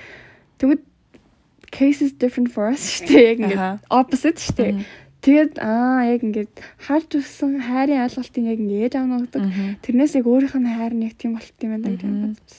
[1.74, 3.34] Case is different for us дээ.
[3.34, 4.38] Яг ингээд opposite.
[4.62, 4.86] Мгм.
[5.24, 6.54] Тэгээд аа яг ингээд
[6.86, 9.44] харж өссөн хайрын ойлголтын яг ингээд ээж аав нь өгдөг.
[9.82, 12.52] Тэрнээс яг өөрийнх нь хайр нь яг тийм болт юм байна гэж.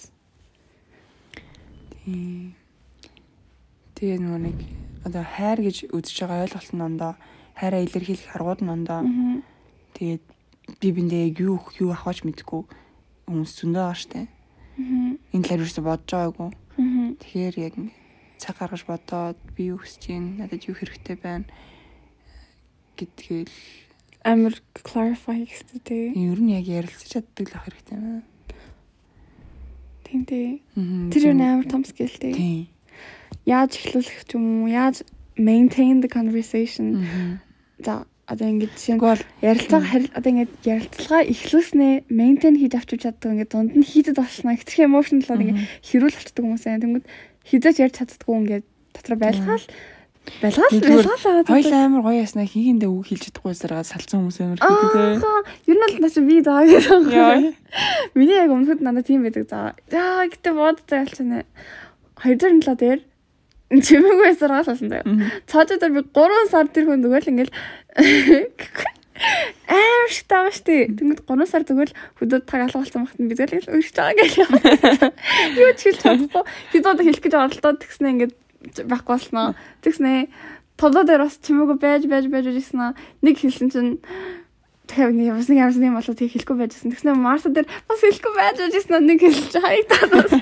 [2.02, 2.56] Тийм.
[3.94, 4.58] Тэгээ нөгөө нэг
[5.06, 7.12] одоо хайр гэж үзэж байгаа ойлголт нь ондоо
[7.54, 9.00] хайраа илэрхийлэх аргууд нь ондоо
[9.94, 10.24] тэгээд
[10.80, 12.64] би биндээ яг юу өгөх, юу авахч мэдгүй
[13.28, 14.26] хүмүүс зөндөө байгаа штэ.
[15.36, 16.50] Энэ талаар юусо бодож байгаагүй.
[17.20, 18.03] Тэгэхээр яг ингэ
[18.38, 21.46] цаг гаргаж бодоод би юу хүсэж байна, надад юу хэрэгтэй байна
[22.98, 23.54] гэдгээл
[24.24, 26.16] Амар clarify гэхтэй.
[26.16, 28.22] ер нь яг ярилцаж чаддаг л ах хэрэгтэй юм аа.
[30.00, 30.64] Тийм тий.
[31.12, 32.32] Тэр юу амар том skill тий.
[32.32, 32.60] Тийм.
[33.44, 35.04] Яаж эхлүүлэх ч юм уу, яаж
[35.36, 37.04] maintain the conversation.
[37.84, 43.76] За одоо ингэж Тэгвэл ярилцлага одоо ингэж ярилцлага эхлүүлснээ maintain хийж авчиж чаддаг ингээд дунд
[43.76, 46.80] нь хийдэд болсноо их их emotional болоод ингээд хэрүүл болчдөг хүмүүс байна.
[46.80, 47.06] Тэнгүүд
[47.48, 48.64] хизэж ярьж чаддаггүй ингээд
[48.96, 49.64] дотор байлгаал
[50.40, 54.60] байлгаал Тэгвэл байлгаал хоёул амар гоё яснаа хийгэндээ үг хэлж чадахгүй саргаа салцсан хүмүүс амар
[54.60, 55.02] хэдэг те.
[55.20, 57.02] Аа, ер нь бол наач би заа гэсэн.
[57.12, 57.52] Яа.
[58.16, 59.76] Миний яг өмнөхд надад тийм байдаг заа.
[59.92, 61.44] За гэтээ бодтой ялчна.
[62.24, 63.00] 207 дээр
[63.68, 65.04] чимээгүй байсараа салсан заяа.
[65.04, 65.28] Мгм.
[65.44, 67.52] Цаажаа би 3 сар тэр хүн зүгээр л ингээл
[69.14, 70.90] аим шиг таа штэ.
[70.94, 74.16] Тэнгүүд 3 сар зүгээр л хөдөө таг алгуулсан багт нь би зүгээр л өршөж байгаа
[74.18, 74.52] гэх юм.
[75.62, 76.44] Юу ч хэлж чадахгүй.
[76.74, 78.34] Хидод хэлэх гэж оролдоод тэгснэ ингээд
[78.90, 79.54] байхгүй болсноо.
[79.86, 80.28] Тэгснэ
[80.76, 82.98] толоо дээр бас чимээгүй байж байж байж ирсэн.
[83.22, 84.02] Нэг хэлсэн чинь
[84.84, 86.92] Тэгэхээр нэг ямарс нэг ямарс юм болоо тэг хэлэхгүй байжсэн.
[86.92, 90.32] Тэгснэ Марса дээр бас хэлэхгүй байж байжсэн нэг хэлж хаягдаад бас.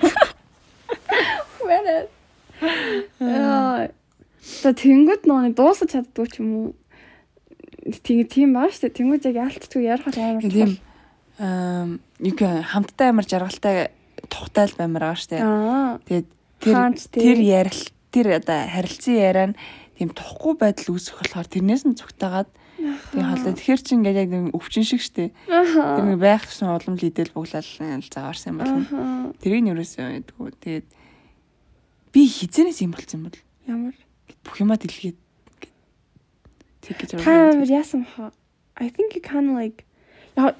[1.62, 1.96] Вэрэ.
[3.22, 3.86] Аа.
[4.66, 6.66] Та тэнгууд нөө дуусах чаддгүй ч юм уу.
[8.02, 8.94] Тийм тийм баа штэ.
[8.94, 10.42] Тэнгууд яг яалтчгүй ярих бол амар.
[10.46, 10.78] Тийм
[11.38, 13.90] гэх хамттай амар жаргалтай
[14.30, 15.38] тухтайл баймар байгаа штэ.
[16.06, 16.28] Тэгээд
[16.62, 16.76] тэр
[17.10, 17.82] тэр ярил
[18.14, 19.58] тэр одоо харилцан яриа нь
[19.98, 22.50] тийм тухгүй байдал үүсэх болохоор тэрнээс нь цугтаагаад
[23.10, 25.32] тийм холдоо тэгэхэр чи ингээд яг нэг өвчин шиг штэ.
[25.48, 29.34] Тэр нэг байх гэсэн улам лидэл буглал заагаарсан юм болно.
[29.42, 30.50] Тэрийг ерөөсөө ядгүй.
[30.62, 30.86] Тэгээд
[32.12, 33.96] би хизэнээс юм болсон юм бол Ямар.
[34.44, 35.18] бүх юмаа дэлгээд
[36.82, 38.34] тэг гэж Та амар яасан хаа.
[38.76, 39.86] I think you of like
[40.36, 40.54] яа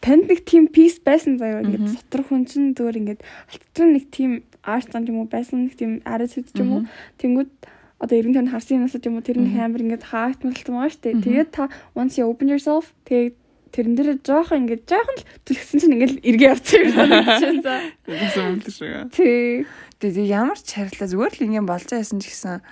[0.00, 3.20] танд нэг team piece байсан заяа ингээд сотор хүн чинь зүгээр ингээд
[3.52, 6.82] алтан нэг team art зан юм уу байсан нэг team attitude юм уу
[7.20, 7.52] тэнгүүд
[8.00, 11.20] одоо 90 тань харсан ч юм уу тэр нэг амар ингээд хаагдмалсан байгаа шүү дээ.
[11.20, 13.36] Тэгээд та once you open yourself тэгээд
[13.76, 17.74] тэрэн дээр жоохон ингээд жоохон л түлхсэн чинь ингээд эргээ явчихсан юм байна за.
[18.08, 19.12] Тэгсэн юм шиг.
[19.12, 19.68] Тий.
[20.00, 22.64] Тэгээд ямар ч харилцаа зүгээр л ингэ болж байсан ч гэсэн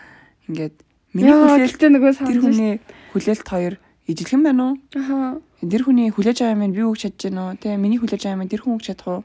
[0.48, 0.76] ингээд
[1.14, 2.72] миний хүлээлт нөгөө тэр хүний
[3.12, 3.74] хүлээлт хоёр
[4.08, 4.74] ижилхэн байна уу?
[4.96, 5.40] Аха.
[5.60, 7.54] Тэр хүний хүлээж байгаа юм би өгч чадж гэнэ үү?
[7.60, 9.22] Тэ миний хүлээж байгаа юм тэр хүн өгч чадах уу?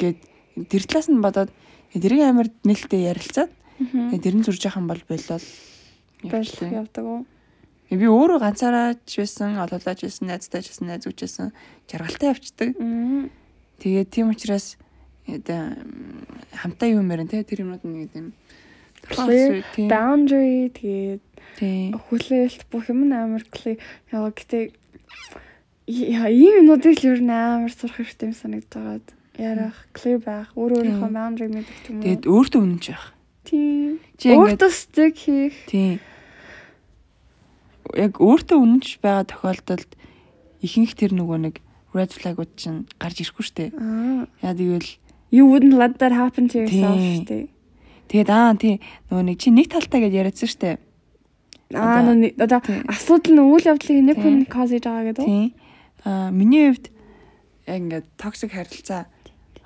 [0.00, 0.18] Гэт
[0.68, 1.50] тэр талаас нь бодоод
[1.92, 3.50] тэрийг амар нээлттэй ярилцаад
[3.80, 4.20] Мгм.
[4.20, 5.44] тэр нь зурж яхан бол болол
[6.20, 7.24] Байлах явдаг уу?
[7.90, 11.50] Би өөрөө ганцаараа ч байсан, олоолаач байсан, найзтай ч байсан, найз байсан.
[11.88, 12.68] Жаргалтай явцдаг.
[13.80, 14.76] Тэгээд тийм учраас
[15.26, 15.74] одоо
[16.54, 18.36] хамтаа юу мэрэн те тэр юмнууд нэг юм
[19.88, 21.22] boundary тэгээд
[21.96, 23.78] хүлээлт бүх юм нь амар clear.
[24.12, 24.72] Яа гэтээ
[25.88, 29.06] яа ийм юмнуудыг л ер нь амар сурах хэрэгтэй юм санагдаж байгаад
[29.40, 32.04] ярах, clear байх, өөр өөрийнхөө boundary мэдэх юм уу.
[32.04, 33.06] тэгээд өөртөө үнэнч байх.
[33.44, 33.98] тийм.
[34.20, 35.56] Өөртөө stick хийх.
[35.66, 35.98] тийм
[37.96, 39.90] яг өөртөө үнэнч байгаа тохиолдолд
[40.62, 41.54] ихэнх тэр нөгөө нэг
[41.94, 43.64] red flag-ууд чинь гарч ирэхгүй штэ.
[43.74, 44.26] Аа.
[44.44, 44.90] Яа тэгвэл
[45.30, 47.22] You wouldn't let that happen to yourself Тийм.
[47.24, 47.38] штэ.
[48.10, 50.82] Тэгээд аа тий нөгөө нэг чи нэг талтай гэж яриадсан штэ.
[51.70, 55.30] Аа нүг одоо асуудал нь үйл явдлыг нэг хүн cause хийж байгаа гэдэг үү?
[55.30, 55.48] Тийм.
[56.02, 56.90] Аа миний хувьд
[57.70, 59.06] яг ингээд токсик харилцаа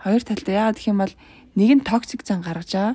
[0.04, 0.54] хоёр талтай.
[0.60, 1.14] Яагаад гэх юм бол
[1.56, 2.94] нэг нь токсик зан гаргаж байгаа.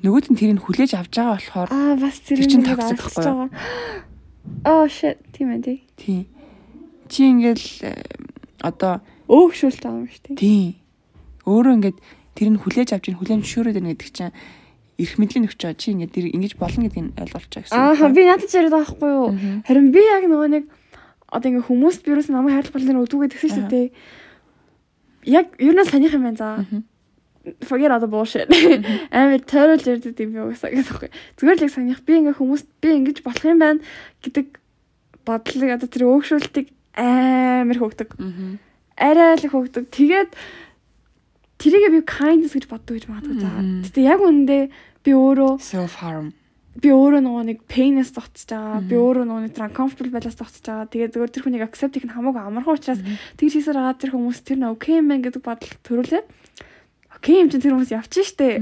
[0.00, 3.52] Нөгөөд нь тэрийг хүлээж авч байгаа болохоор Аа бас тэр чинь алдчихж байхгүй.
[4.64, 6.28] Oh shit, тийм ээ тий.
[7.08, 7.96] Чи ингээл э,
[8.60, 10.36] одоо Өөгшүүлт байгаа юм шүү дээ.
[10.36, 10.76] тийм.
[11.48, 11.98] Өөрөө ингээд
[12.34, 14.34] тэрийг хүлээж авч ийн хүлээн зөвшөөрөөд байна гэдэг чинь
[14.98, 15.78] эрх мэдлийн өгч байгаа.
[15.78, 17.74] Чи ингээд тэр ингэж болно гэдгийг ойлгуулчих гэсэн.
[17.74, 19.28] Аа би надад ч яриад байгаа байхгүй юу?
[19.66, 20.64] Харин би яг нөгөө нэг
[21.34, 23.86] одоо ингээ хүмүүст вирус намайг хайрлах болон өдгөө гэсэн шүү дээ.
[25.26, 26.48] Яг ер нь санийх юм байна за.
[27.66, 28.48] Forget all the bullshit.
[29.10, 31.10] Амар тойролж ярьдаг юм уусаа гэсэн.
[31.42, 33.82] Зүгээр л яг санийх би ингээ хүмүүст би ингэж болох юм байна
[34.22, 34.46] гэдэг
[35.26, 38.14] бодлыг одоо тэр өөгшүүлтийг амар хөөгдөг.
[38.94, 39.90] Арай л хөөгдөг.
[39.90, 40.30] Тэгээд
[41.64, 43.48] тэрийг би kindness гэж боддог гэж магадгүй за.
[43.48, 43.82] Мгм.
[43.88, 44.58] Гэтэ яг үндэ
[45.00, 46.36] би өөрөө self harm.
[46.74, 48.82] би өөрөө нөгөө нэг pain-ээс зогсож байгаа.
[48.82, 50.90] Би өөрөө нөгөө нэг uncomfortable байлаас зогсож байгаа.
[50.90, 53.02] Тэгээд зөвөр тэр хүнийг accept хийх нь хамаагүй амархан учраас
[53.38, 56.22] тэгж хийсээр байгаа тэр хүмүүс тэр окей юм байна гэдэг бодол төрүүлээ.
[57.14, 58.58] Окей юм чинь тэр хүмүүс явчих штэ.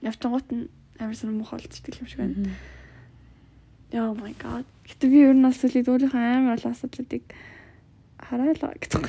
[0.00, 0.64] Явчингууд нь
[0.96, 2.56] амар сонир муухай болчихдаг юм шиг байна.
[4.00, 4.64] Oh my god.
[4.88, 7.24] Гэтэ би ер нь бас үлээд өөрийнхөө амар олон асуудлуудыг
[8.16, 9.04] хараалаа гэдэг.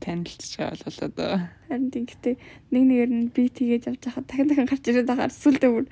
[0.00, 1.30] Танилцж байгаа бол одоо
[1.68, 2.34] Харин тийм гэтээ
[2.72, 5.86] нэг нэгээр нь би тгийж явж хахад дахин дахин гарч ирээд байгаа сүлдээ бүр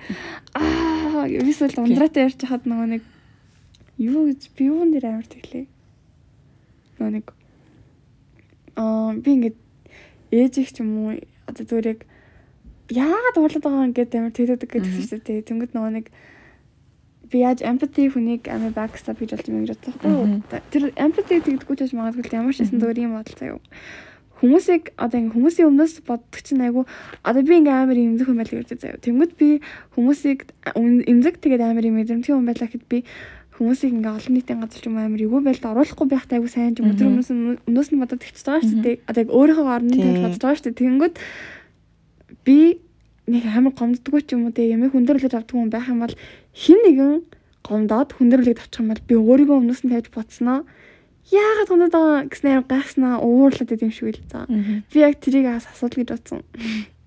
[0.56, 3.02] аа ерөөсөө л ундраатай ярьж хахад нөгөө нэг
[3.98, 5.66] юу гэж би юун дээр амар тэглээ.
[6.98, 7.26] Нөгөө нэг
[8.78, 9.58] аа би ингээд
[10.32, 11.10] ээж их ч юм уу
[11.50, 12.00] одоо зүгээр яг
[12.88, 15.06] яагаад уурлаад байгаа юм гэдэг амар тэгдэг гэдэг Мгм.
[15.08, 15.46] шүү дээ.
[15.48, 16.06] Тэнгүүд нөгөө нэг
[17.30, 20.42] би яаж empathy хүнийг амар backstab хийж болж юм гэж юу?
[20.72, 22.82] Тэр empathy гэдэггүй ч магадгүй ямар ч гэсэн Мгм.
[22.82, 23.60] зүгээр юм бодол заяа.
[24.38, 26.86] Хүмүүсийг одоо ингээ хүмүүсийн өмнөөс боддог чинь айгу
[27.26, 29.02] одоо би ингээ амар имзэг хүн байл гэж заяа.
[29.02, 29.48] Тэнгүүд би
[29.98, 30.38] хүмүүсийг
[30.78, 32.98] имзэг тэгээд амар юм мэдрэмтгий хүн байлаа гэхэд би
[33.58, 36.86] хүмүүсийг ингээ олон нийтийн газар ч юм амар эвгүй байлд оруулахгүй байхтай айгу сайн ч
[36.86, 37.18] юм Мгм.
[37.18, 38.96] өмнөөс нь өмнөөс нь бодоод ихчихэж байгаа шүү дээ.
[39.10, 40.78] Одоо яг өөрийнхөө орны тавьж бодож байгаа шүү дээ.
[40.86, 41.14] Тэнгүүд
[42.46, 42.58] би
[43.28, 46.14] нэг амар гомддггүй ч юм уу те ямиг хүндрүүлж авдаг хүн байх юм бол
[46.58, 47.14] хин нэгэн
[47.62, 50.66] гомдоод хүндрүүлээд авчих юм бол би өөрийгөө өмнөөс нь тавьж бодсноо
[51.30, 54.48] яагаад гомдоод байгаа гэснээр гайхснаа уурлаад идэм шиг л за.
[54.90, 56.40] Би яг тэрийг ас асуудал гэж бодсон.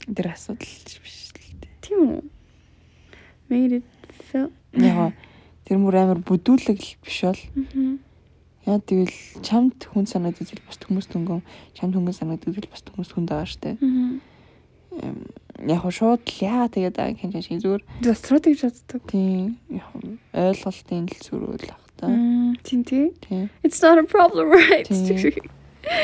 [0.08, 0.70] тэр асуудал
[1.02, 1.82] биш л дээ.
[1.82, 2.22] Тийм үү?
[3.50, 3.88] Made it
[4.30, 4.54] feel.
[4.78, 5.18] Яг
[5.66, 7.42] тэр мөр амар бүдүүлэг л биш бол
[8.66, 11.42] яа тэгвэл чамд хүн санагдаж ил бус хүмүүс дөнгөн
[11.74, 13.82] чамд хүн санагдаж ил бус хүмүүс хүн байгаа штэ.
[13.82, 14.22] Мгм.
[15.62, 19.02] Яг шууд л яа тэгээд байгаа юм шиг зүгээр За стратеги боддог.
[19.08, 19.88] тийм яг
[20.34, 22.08] ойлголтын л зүрүүл ах та.
[22.66, 23.14] Тийм тий.
[23.64, 24.90] It's not a problem right?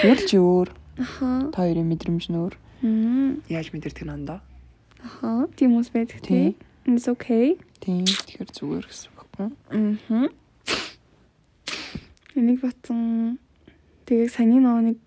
[0.06, 0.68] Юу ч өөр
[0.98, 1.50] Аха.
[1.54, 2.54] та хоёрын мэдрэмж нь өөр.
[3.50, 4.40] Яаж мэдэрдэг нь андаа?
[5.04, 5.50] Аха.
[5.58, 6.56] Тийм хүмүүс байдаг тий.
[6.86, 7.58] It's okay.
[7.82, 9.50] Тийм тэгэхээр зүгээр гэсэн үг байхгүй.
[9.74, 10.30] Мгм.
[12.38, 13.38] Энийг батсан.
[14.06, 14.98] Тэгээ саний нөгөө нэг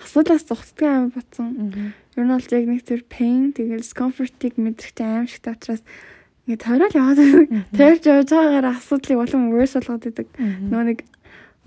[0.00, 1.92] асуудлаас зогсдгүй амар батсан.
[2.16, 5.82] Ер нь бол яг нэг тэр pain тэгэл discomfort-ыг мэдрэх аим шигтэй учраас
[6.48, 7.20] ингээ тойрол яваад.
[7.76, 10.26] Тойрч явж байгаагаар асуудлыг улам worse болгоод байдаг.
[10.36, 10.98] Нөгөө нэг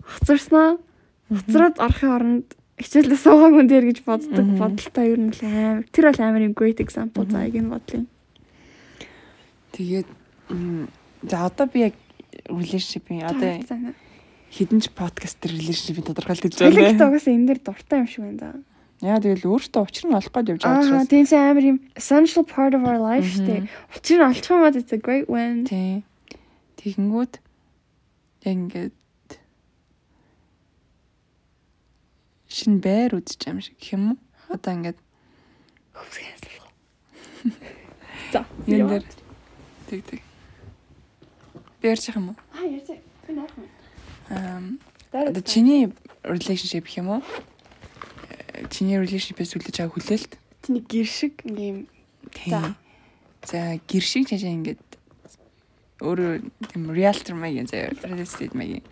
[0.02, 0.82] хоцорсноо
[1.30, 2.48] хоцроод орохын оронд
[2.82, 4.46] хичээлээ суугааг үн дээр гэж боддог.
[4.58, 8.06] Бодолтой ер нь л амар тэр бол амар юм great example за яг энэ бодлын.
[9.78, 10.10] Тэгээд
[11.30, 11.96] за одоо би яг
[12.50, 13.64] relationship-ийн одоо
[14.54, 16.78] За, хідэн ч подкаст дээр relationship-ийн тодорхойлт гэж байна.
[16.78, 18.50] гэдэг угаасаа энэ дээр дуртай юм шиг байна да.
[19.02, 21.10] Яа тэгэл өөртөө учир нь олох гэж явж байгаа Аа учраас.
[21.10, 23.66] тийм ч амар юм essential part of our life штэ.
[23.98, 25.66] Учир нь олчих юм бол it's a great win.
[25.66, 26.06] Тийм.
[26.78, 27.34] Тэгэнгүүт
[28.46, 28.94] яг ингээд
[32.46, 34.18] шин байр үзэж юм шиг юм уу?
[34.54, 35.00] Одоо ингээд
[38.32, 38.46] За.
[38.70, 39.06] энэ дээр
[39.90, 40.22] тэг тэг.
[41.82, 42.38] Би ярьчих юм уу?
[42.54, 42.94] Аа ярьж.
[43.26, 43.50] Би нах.
[43.58, 43.73] Ам
[45.12, 47.22] одоо чиний relationship гэх юм уу?
[48.30, 50.32] Э, Чиний relationship-ээс үлдэж байгаа хүлээлт.
[50.64, 51.88] чиний гэр шиг ингээм
[52.50, 52.76] За.
[53.44, 54.82] За гэр шиг чажаа ингээд
[56.04, 56.34] өөрөө
[56.72, 58.84] тийм realtor маягийн заяа real estate маягийн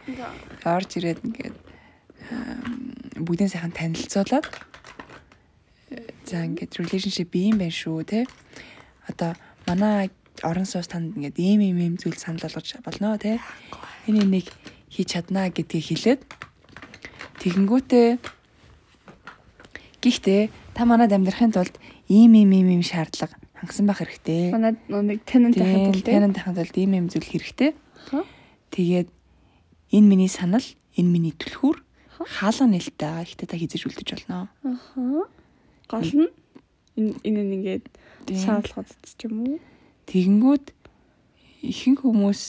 [0.64, 1.58] орж ирээд ингээд
[3.20, 4.48] бүгдийн сайхан танилцуулаад
[6.28, 8.20] за ингээд relationship ийм байх шүү те
[9.08, 9.36] одоо
[9.68, 10.12] манай
[10.44, 13.40] орон сууц танд ингээд ийм ийм ийм зүйл санал болгож болно те
[14.08, 14.48] энэ нэг
[14.92, 16.22] хийж чаднаа гэдгийг хэлээд
[17.42, 18.08] тэгэнгүүтээ
[20.02, 21.78] Гэхдээ та манад амьдрахын тулд
[22.10, 24.50] ийм ийм ийм ийм шаардлага хангасан байх хэрэгтэй.
[24.50, 27.78] Манай нэг тэнэн тахад л Танин тахад тулд ийм ийм зүйл хэрэгтэй.
[28.74, 29.10] Тэгээд
[29.94, 30.66] энэ миний санал,
[30.98, 31.86] энэ миний түлхүүр
[32.18, 33.30] хаалга нээлттэй байгаа.
[33.30, 34.50] Гэхдээ та хизэж үлдэж болно.
[34.66, 35.30] Аха.
[35.86, 36.30] Гол нь
[36.98, 37.86] энэ нэгээд
[38.26, 38.42] Тийм.
[38.42, 39.58] шаардлагууд ч юм уу?
[40.10, 40.66] Тэгэнгүүт
[41.62, 42.42] ихэнх хүмүүс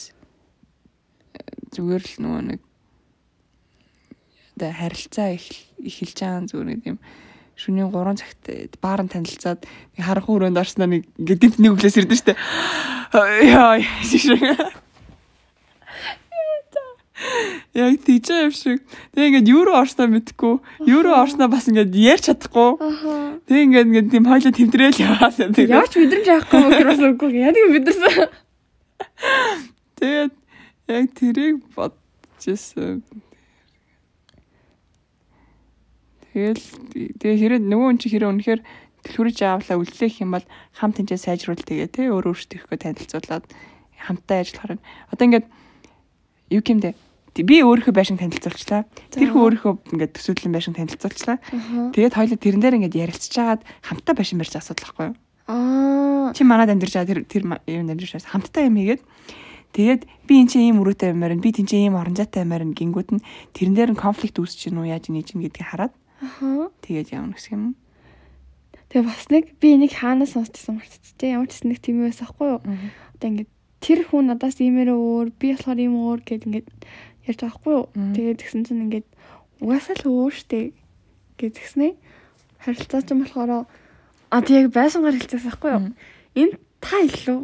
[1.73, 2.61] зүгээр л нөгөө нэг
[4.53, 6.97] одоо харилцаа эхэлж байгаа зүгээр нэг юм
[7.57, 12.33] шөнийн 3 цагт баарн танилцаад нэг харах өрөөнд орсноо нэг ингээд нэг өглөөс ирдэ штэ.
[13.13, 14.41] Яа шиг.
[17.73, 18.81] Яг тийж юм шиг.
[19.13, 20.55] Тэгээ ингээд юу руу орсноо мэдгүй.
[20.89, 22.77] Юу руу орсноо бас ингээд ярьж чадахгүй.
[23.49, 24.97] Тэгээ ингээд ингээд тийм хойлоо тэмдрээл.
[24.97, 27.31] Тэгээ Яаж мэдрэмж авахгүй юм гэрээс үгүй.
[27.37, 28.29] Яг мэдэрсэн.
[30.01, 30.33] Тэгээд
[30.87, 33.03] яг тэрийг бодчихсон.
[36.33, 36.63] Тэгэл
[37.21, 38.61] тэгээ хэрэг нөгөө хүн чи хэрэг үнэхээр
[39.05, 43.45] төлхөрж авлаа үлдээх юм бол хам тэнцээ сайжруул тэгээ тэ өөр өөртөө ихгүй танилцуулаад
[44.01, 44.87] хамтдаа ажиллахаар байна.
[45.13, 45.45] Одоо ингээд
[46.57, 46.91] юу гэмдэ
[47.41, 48.85] би өөрийнхөө байшин танилцуулчлаа.
[49.13, 51.37] Тэр хүн өөрийнхөө ингээд төсөөллийн байшин танилцуулчлаа.
[51.93, 55.15] Тэгээд хоёул тэрэн дээр ингээд ярилцж хагаад хамтдаа байшин барьж асуудал байхгүй юу?
[55.49, 56.31] Аа.
[56.33, 57.57] Чи манад амьдарч байгаа тэр тэр юм
[57.89, 58.33] амьдарч байгаа.
[58.37, 59.01] Хамтдаа юм хийгээд
[59.73, 63.09] тэгээд би эн чинь ийм өрөөтэй юмар би тэн чинь ийм орон зайтай юмар гингүүд
[63.17, 63.25] нь
[63.57, 66.69] тэрэн дээр нь конфликт үүсэж гин үү яаж нээж гин гэдгийг хараад Аха.
[66.85, 67.63] тэгээд явна гэсэн юм.
[68.93, 71.33] Тэгээ бас нэг би энийг хаанаас сонсчихсан мартчихжээ.
[71.33, 72.61] Ямар ч гэсэн нэг тийм байсан хгүй юу?
[73.17, 73.51] Одоо ингээд
[73.81, 76.67] тэр хүн надаас иймэрэ өөр, би болохоор ийм өөр гэд ингээд
[77.25, 77.85] ярьж байгаа хгүй юу?
[78.13, 79.07] Тэгээд тэгсэн чинь ингээд
[79.59, 80.77] угаасаа л өөр штэ
[81.41, 81.97] гэж тэгснэ.
[82.61, 83.65] Харилцаа ч юм болохоор
[84.29, 85.81] а тийм яг байсан харилцаас ахгүй юу?
[85.89, 85.97] Мгм.
[86.83, 87.39] Та илүү.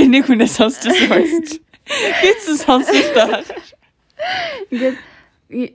[0.00, 1.60] Би нэг хүнээс сонсчихсан байсан.
[1.84, 3.44] Битсэн сонсон та.
[4.72, 4.96] Ингээд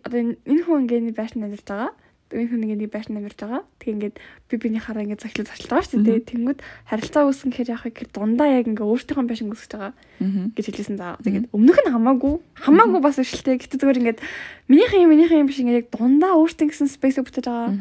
[0.04, 1.94] одоо энэ хүн ингээд байшин амьдарч байгаа.
[2.34, 3.62] Энэ хүн ингээд байшин амьдарч байгаа.
[3.78, 4.16] Тэгээ ингээд
[4.50, 6.30] би биний хараа ингээд захилж захилж байгаа шүү дээ.
[6.30, 6.60] Тэнгүүд
[6.90, 10.50] харилцаа үүсгэн гэхээр яах вэ гэхээр дундаа яг ингээд өөртөөхөө байшин үүсгэж байгаа Аа.
[10.58, 11.18] гэж хэлсэн заа.
[11.22, 12.34] Тэгээд өмнөх нь хамаагүй
[12.66, 13.62] хамаагүй бас өшөлтэй.
[13.62, 14.20] Гэтэ зүгээр ингээд
[14.70, 17.78] минийхэн минийхэн юм биш ингээд яг дундаа өөртөө гэсэн спейс бүтэж байгаа.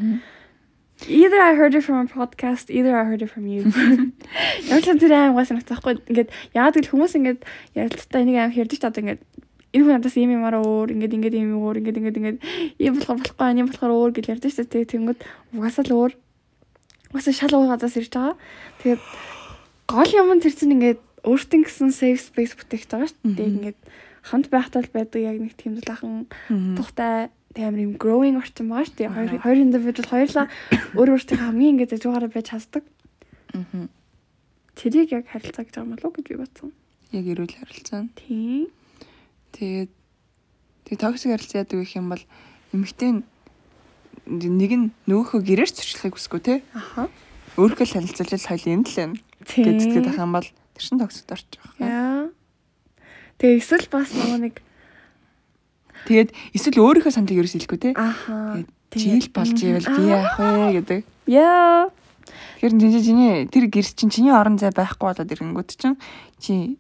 [1.06, 3.62] Either I heard it from a podcast, either I heard it from you.
[4.70, 6.02] Яг ч тэр аим гас санагдахгүй.
[6.10, 6.28] Ингээд
[6.58, 7.40] яагаад гэвэл хүмүүс ингээд
[7.78, 9.22] ярилцлагатай энийг аим ярьдаг ч одоо ингээд
[9.78, 12.38] энэ хүн надаас ийм юмараа өөр ингээд ингээд ийм өөр ингээд ингээд ингээд
[12.82, 14.90] ийм болохоор болохгүй ийм болохоор өөр гэж ярьдаг шүү дээ.
[14.90, 15.20] Тэнгүүд
[15.54, 16.12] угаасаа л өөр.
[17.14, 18.34] Угаасаа шал өөр газаас ирж байгаа.
[18.82, 19.02] Тэгээд
[19.86, 23.48] гол юм нь тэр чинь ингээд өөртөө гэсэн safe space бүтээгч байгаа шүү дээ.
[23.54, 23.78] Ингээд
[24.26, 26.76] хамт байхтаа л байдаг яг нэг тийм зулаахан Аа.
[26.76, 29.13] тухтай тийм амар юм growing орчин байгаа шүү дээ.
[29.13, 29.43] Хоёр Аха.
[29.45, 30.45] хоёр individual хоёулаа
[30.97, 32.83] өөр өөртөө хамгийн ингээд зэжүүгаараа байж чаддаг.
[33.53, 33.87] Аа.
[34.73, 36.69] Тэрийг яг харилцаа гэж байгаа юм болов уу гэж би бодсон.
[37.13, 38.09] Яг эрүүл харилцаа.
[38.17, 38.73] Тийм.
[39.53, 39.91] Тэгээд
[40.89, 42.23] тэгээд токсик харилцаа яадаг гэх юм бол
[42.73, 43.21] эмэгтэй нь
[44.25, 46.55] нэг нь нөгөөхөө гэрээр зөрчлөхийг хүсэхгүй те.
[46.73, 47.05] Аха.
[47.53, 49.15] Өөрөөхөө л харилцуулж л хоёул юм л байна.
[49.45, 51.77] Гэдэгтэй байх юм бол тэр чин токсикт орчих واخ.
[51.77, 52.33] Яа.
[53.37, 54.55] Тэгээ эсвэл бас нөгөө нэг
[56.06, 57.90] Тэгээд эсвэл өөрийнхөө саналыг ерөөс хэлэхгүй те.
[57.96, 58.62] аха.
[58.94, 61.00] Жийл болж ивэл би яах вэ гэдэг.
[61.26, 61.90] Яа.
[62.58, 65.96] Тэгэхээр чинь чиний тэр гэрс чинь чиний орон зай байхгүй болоод ирэнгүүт чинь
[66.40, 66.78] чи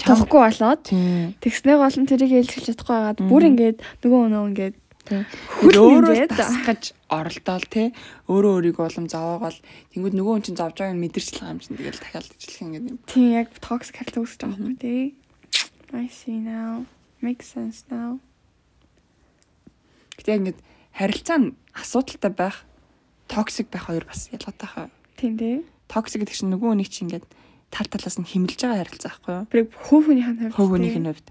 [0.00, 4.76] чам Тохгүй болоод гол нь тэрийг ээлжүүлж чадахгүй байгаад бүр ингээд нөгөө өнөө ингээд.
[5.10, 7.90] Хүл өөрөө тасгаж оролдоол те.
[8.30, 9.58] Өөрөө өөрийгөө улам зовоогоол
[9.90, 12.90] тэнгууд нөгөө хүн чинь зовж байгааг нь мэдэрч байгаа юм чинь тэгэл дахиад ижилхэн ингээд
[12.94, 12.98] юм.
[13.10, 15.02] тийм яг токсик харилцаа үүсэж байгаа юм тий.
[15.90, 16.86] I see now.
[17.18, 18.22] Makes sense now.
[20.20, 20.58] Гэтэ ингээд
[20.92, 22.56] харилцаа нь асуудалтай байх
[23.26, 24.88] токсик байх хоёр бас ялгаатай хаа.
[25.16, 25.64] Тийм тий.
[25.88, 27.26] Токсик гэдэг чинь нөгөө нэг чинь ингээд
[27.72, 29.46] тал талаас нь химэлж байгаа харилцаа байхгүй юу?
[29.48, 30.54] Тэр хөв хүнийхэн хувьд.
[30.54, 30.72] Хөв тий.
[30.76, 31.28] хүнийх нь хувьд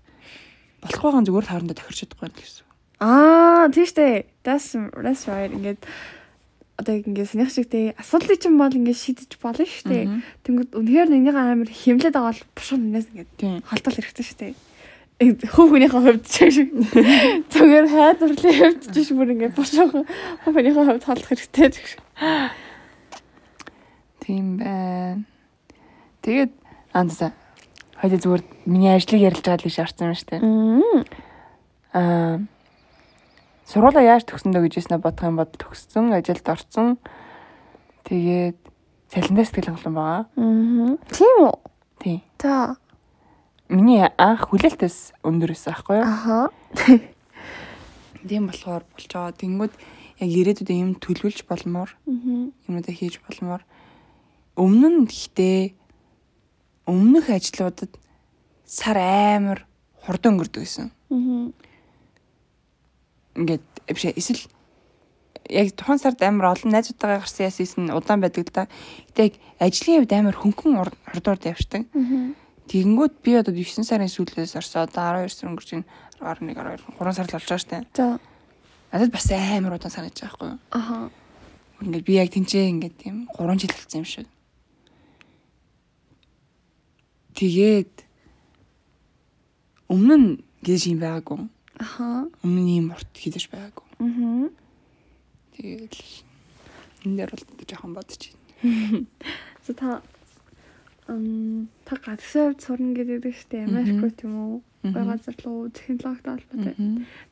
[0.82, 2.66] болох байгаа нь зүгээр л хоорондоо тохирч чадахгүй байх гэсэн.
[3.00, 4.16] Аа, тийш дээ.
[4.44, 5.52] That's that's right.
[5.52, 5.82] Ингээд
[6.80, 8.00] одоо ингээд сэнийх шиг дээ.
[8.00, 10.04] Асуудлыг чинь бол ингээд шийдэж болно шүү дээ.
[10.48, 13.60] Тэнгүүд үнэхээр нэгнийг амар хэмлээд байгаа бол бушуу нээс ингээд Тийм.
[13.68, 14.54] холдол хэрэгтэй шүү дээ.
[15.20, 16.70] Хөв хүнийхээ хувьд ч юм шиг.
[17.52, 22.00] Зүгээр хайдварлын хувьд ч биш бүр ингээд бушуу хөв хүнийхээ хувьд холдох хэрэгтэй шиг.
[24.24, 25.28] Тийм байна.
[26.24, 26.52] Тэгээд
[26.96, 27.36] андса
[28.00, 30.42] хоёул зүгээр миний ажлыг ярилж байгаа л гэж харсан юм шүү дээ.
[32.00, 32.40] Аа
[33.70, 36.98] сургуулаа яаж төгсөндөө гэж яснаа бодох юм бол төгссөн, ажилд орсон.
[38.08, 38.58] Тэгээд
[39.14, 40.24] цалиндаа сэтгэл хангалуун байгаа.
[40.40, 40.98] Мм.
[41.14, 41.56] Тийм үү?
[42.02, 42.20] Тийм.
[42.42, 42.78] За.
[43.70, 46.06] Миний анх хүлээлтээс өндөр байсан байхгүй юу?
[46.06, 46.40] Аха.
[48.28, 49.38] Тийм болохоор болж байгаа.
[49.38, 49.74] Тэнгүүд
[50.20, 51.94] яг ирээдүйд юм төлөвлөж болмоор
[52.68, 53.62] юмудаа хийж болмоор
[54.60, 55.60] өмнө нь гэхдээ
[56.90, 57.94] өмнөх ажлуудад
[58.66, 59.64] сар амар
[60.04, 60.90] хурдан өнгөрдөг гэсэн.
[61.14, 61.54] Мгм.
[63.40, 64.44] Ингээд биш ээ, эсвэл
[65.50, 68.64] яг тухайн сард амар олон найзуудтайгаа гарсан ясээс нь удаан байдаг л да.
[69.14, 71.88] Гэтэ яг ажлын хувьд амар хөнгөн ур- хурдуурд явждаг.
[71.96, 72.36] Мгм.
[72.70, 75.84] Тэгэнгүүт би одоо 9 сарын сүүлээс орсоо одоо 12 сар өнгөрч ин
[76.22, 77.78] 11 12 3 сар л болж байгаа штэ.
[77.98, 78.22] За.
[78.94, 80.60] Надад бас амар удаан санагдаж байгаа байхгүй юу?
[80.70, 81.10] Аха.
[81.82, 84.28] Ингээд би яг тэнцээ ингээд тийм 3 жил болсон юм шиг.
[87.34, 87.94] Тэгээд
[89.90, 90.30] өмнө нь
[90.62, 91.50] гэж юм байгаагүй.
[91.82, 92.30] Аха.
[92.46, 93.86] Өмнө нь ийм урт хийдэж байгаагүй.
[93.98, 94.54] Мгм.
[95.58, 95.96] Тэгээд
[97.10, 99.10] энэ дээр бол жоохон бодож байна.
[99.66, 100.04] За та
[101.86, 103.66] та хувьд сурна гэдэг дээ.
[103.66, 104.62] Америк тийм үү?
[104.94, 106.76] Бага газар руу технологид холбоотой.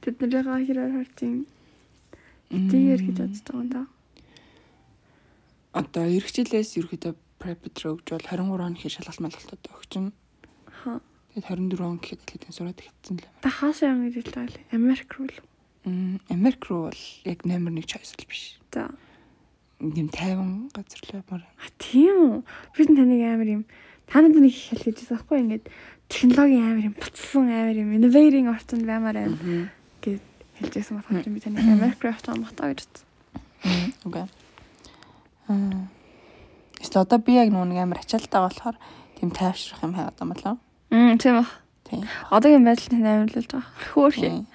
[0.01, 1.45] Тэд нарыгаа хэрээр харж юм.
[2.51, 2.69] Мгм.
[2.71, 3.81] Тэгээр гэж бодож байгаа юм да.
[5.77, 10.07] Одоо эх жилээс ерөөдөө prep руу гэж бол 23 он их шалгалт малгалтад өгч юм.
[10.67, 10.99] Аха.
[11.37, 13.29] Тэгээд 24 он гэхэд хэлээд сураад ихсэн л.
[13.45, 14.63] Та хаашаа юм гэж хэлдэг вэ?
[14.73, 15.39] Америк руу л.
[15.85, 18.57] Мм Америк руу бол яг номер 1 choice л биш.
[18.73, 18.89] За.
[19.79, 21.41] Ийм 50 газар л ямар.
[21.61, 22.43] А тийм үү?
[22.73, 23.63] Би таныг амар юм.
[24.07, 25.65] Та надад нэг их хэлж байсан байхгүй ингээд
[26.09, 29.69] технологийн амар юм буцсан амар юм innovating орчинд баймаар байна
[30.01, 30.21] гэж
[30.57, 33.05] хэлжсэн болохоор би таныг Америк руу юм батаа гэж бодсон.
[34.07, 34.25] Окей.
[35.47, 35.87] Аа.
[36.81, 38.75] Эсвэл одоо би яг нүг амар ачаалтаа болохоор
[39.19, 40.55] тийм тайвшрах юм хайгаад юм болоо.
[40.89, 41.49] Мм тийм үү.
[41.85, 42.03] Тийм.
[42.31, 43.63] Одоогийн байдал тань амар л байгаа.
[43.93, 44.45] Хөөхий.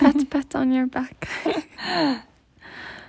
[0.00, 1.28] Pat pat on your back.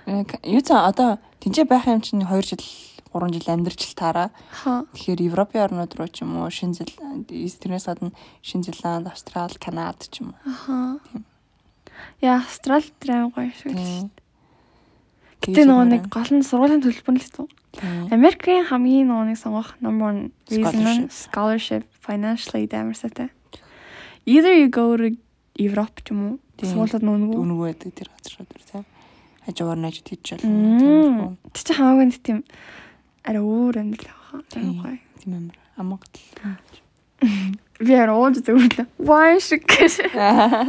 [0.06, 2.64] Э, Юу ч одоо тэнцээ байх юм чинь 2 жил
[3.12, 4.28] 3 жил амьдарч л таараа.
[4.64, 8.10] Тэгэхээр Европын орнууд руу ч юм уу, Шинэ Зеланд, тэрнээс гадна
[8.42, 10.40] Шинэ Зеланд, Австрали, Канада ч юм уу.
[10.42, 10.98] Аха.
[12.18, 13.70] Яа, Австрали дээр гоё шүү.
[13.70, 14.10] Тийм.
[15.44, 17.46] Гэтэ нөгөө нэг гол нь сургуулийн төлбөр л хэвчээ.
[17.76, 18.08] Тийм.
[18.10, 21.84] Америкийн хамгийн нөгөө нэг сонгох number one reason Scholarship.
[22.00, 23.28] financially дамарсатай.
[24.26, 25.12] Either you go to
[25.60, 26.34] Европ ч юм уу.
[26.56, 26.72] Тийм.
[26.72, 27.36] Сургуулиуд нүггүй.
[27.36, 28.84] Үнэгүй байдаг тэр газрууд дээр тийм.
[29.44, 31.36] Хажуугаар нь ажид хийж болно.
[31.52, 32.38] Тэ чи хамаагүй нэг тийм
[33.24, 34.40] арай өөр юм л байгаа.
[34.48, 34.80] Тийм Тийм.
[34.80, 34.98] гоё.
[35.20, 35.58] Тийм амар.
[35.76, 36.24] Амгатл.
[37.84, 38.86] Би арай ууж зөвлөө.
[39.00, 40.08] Wine шиг гэж.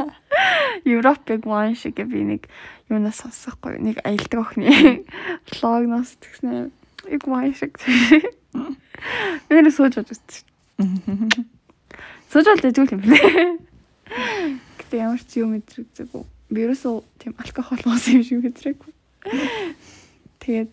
[0.85, 2.47] Европыг wine шиг би нэг
[2.89, 3.79] юунаас сонсохгүй.
[3.79, 5.05] Нэг аялдаг охины
[5.51, 6.71] влогноос тэгснэ.
[7.11, 7.77] Яг wine шиг.
[9.47, 10.43] Би нэр сууж бодож үзсэн.
[12.31, 13.55] Сууж бол дэжүүл юм байна.
[14.81, 16.23] Гэтэ ямар ч юм мэдрэгдэггүй.
[16.53, 18.93] Би ерөөсөө тийм алкогол уусан юм шиг мэдрэггүй.
[20.41, 20.71] Тэгээд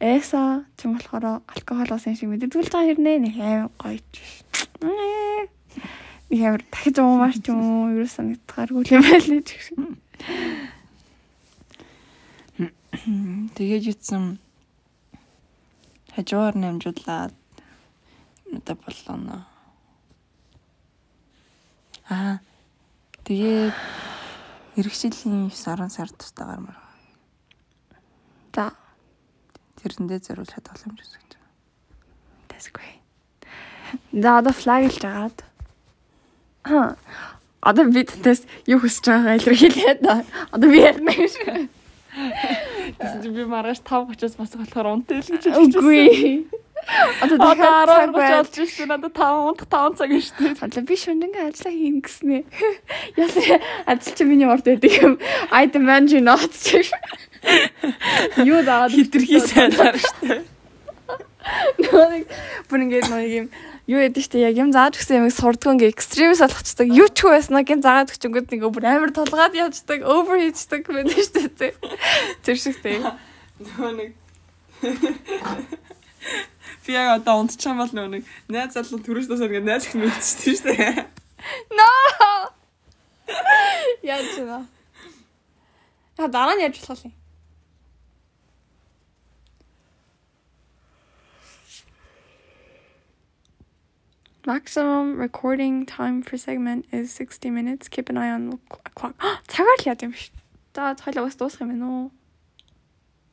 [0.00, 4.00] эса ч юм болохоор алкогол уусан юм шиг мэддэггүй л байгаа хэрнээ нэг аим гоё
[4.12, 4.20] ч.
[6.28, 9.82] Нэг амар дахиж уумаар ч юм уу ерөөсөө санагдахааргүй юм байл л ч гэсэн.
[13.56, 14.38] Тэгээд юутсан
[16.14, 17.34] хажуугаар намжуулаад
[18.52, 19.44] надад боллоо.
[22.08, 22.38] Аа.
[23.24, 23.72] Тэгээд
[24.76, 26.78] эргэжлийн 9 10 сар тустай гармаар.
[28.54, 28.72] За,
[29.82, 31.38] Тэрэндээ зориулж чадах юм шиг гэж.
[32.48, 33.02] that's great.
[34.12, 35.44] За одоо флаг илж агаад.
[36.64, 36.96] Аа.
[37.60, 40.24] Одоо би танаас юу хүсэж байгаа илэрхийлээд да.
[40.50, 41.34] Одоо би ярина гэж.
[42.98, 46.46] Тэгсэн чи би маргааш 5:30-аас бас болохоор унтаа л гэж Үгүй.
[47.22, 48.42] Одоо дахиад цаг 10:30 байна.
[48.44, 48.86] болж шүү.
[48.86, 50.62] Надад 5 унтах 5 цаг шүү дээ.
[50.64, 52.38] Одоо би шүнжингээ ажиллаа хийн гэснэ.
[53.16, 55.18] Ясаа ажил чи миний урд байдаг юм.
[55.50, 56.52] I demand you not.
[58.40, 60.44] Юу даа Хитрхи сайнаар шүү.
[61.78, 62.28] Нэг
[62.68, 63.46] бүр ингээд нэг юм
[63.84, 66.88] юу яд штэ яг юм зааж өгсөн юмыг сурдгүй ингээ экстремис болгочдаг.
[66.88, 71.20] Юу ч хүү байснаа гин заагаад өгчөнгөд нэг бүр амар толгаад явждаг, over хийждэг байдаг
[71.20, 71.76] штэ.
[72.48, 73.04] Тэр шиг тэг.
[73.60, 74.10] Нөгөө нэг
[76.84, 80.52] Би яг одоо унтчихсан бол нөгөө нэг найз залуу төрөж тасаар ингээд найз их нүдчихсэн
[80.52, 81.08] шүү дээ.
[81.72, 81.88] No.
[84.04, 84.58] Яаж вэ?
[86.20, 87.14] А дараа нь яаж болох юм?
[94.44, 97.88] Maximum recording time for segment is 60 minutes.
[97.88, 98.58] Keep an eye on the
[98.92, 99.16] clock.
[99.48, 100.28] цагаар л яд юм ш.
[100.76, 102.10] За хоёлаа бас дуусах юм байна уу?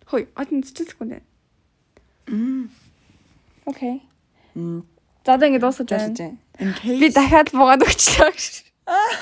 [0.08, 1.28] Хөөе, один 40 секунд байна.
[2.32, 2.72] Мм.
[3.71, 4.03] Окей.
[4.55, 4.85] Мм.
[5.27, 6.15] За одоо ингэ дуусах байна.
[6.15, 6.37] Жаа.
[6.59, 8.33] In Би case дахиад буугаад өгчлөө.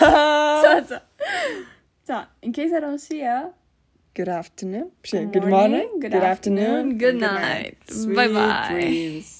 [0.00, 0.10] За
[0.62, 1.02] За за.
[2.06, 3.50] За, in case I don't see ya.
[4.14, 4.90] Good afternoon.
[5.02, 5.50] Good Good morning.
[5.50, 7.78] morning, good afternoon, good night.
[7.90, 8.68] Sweet Bye-bye.
[8.70, 9.37] dreams.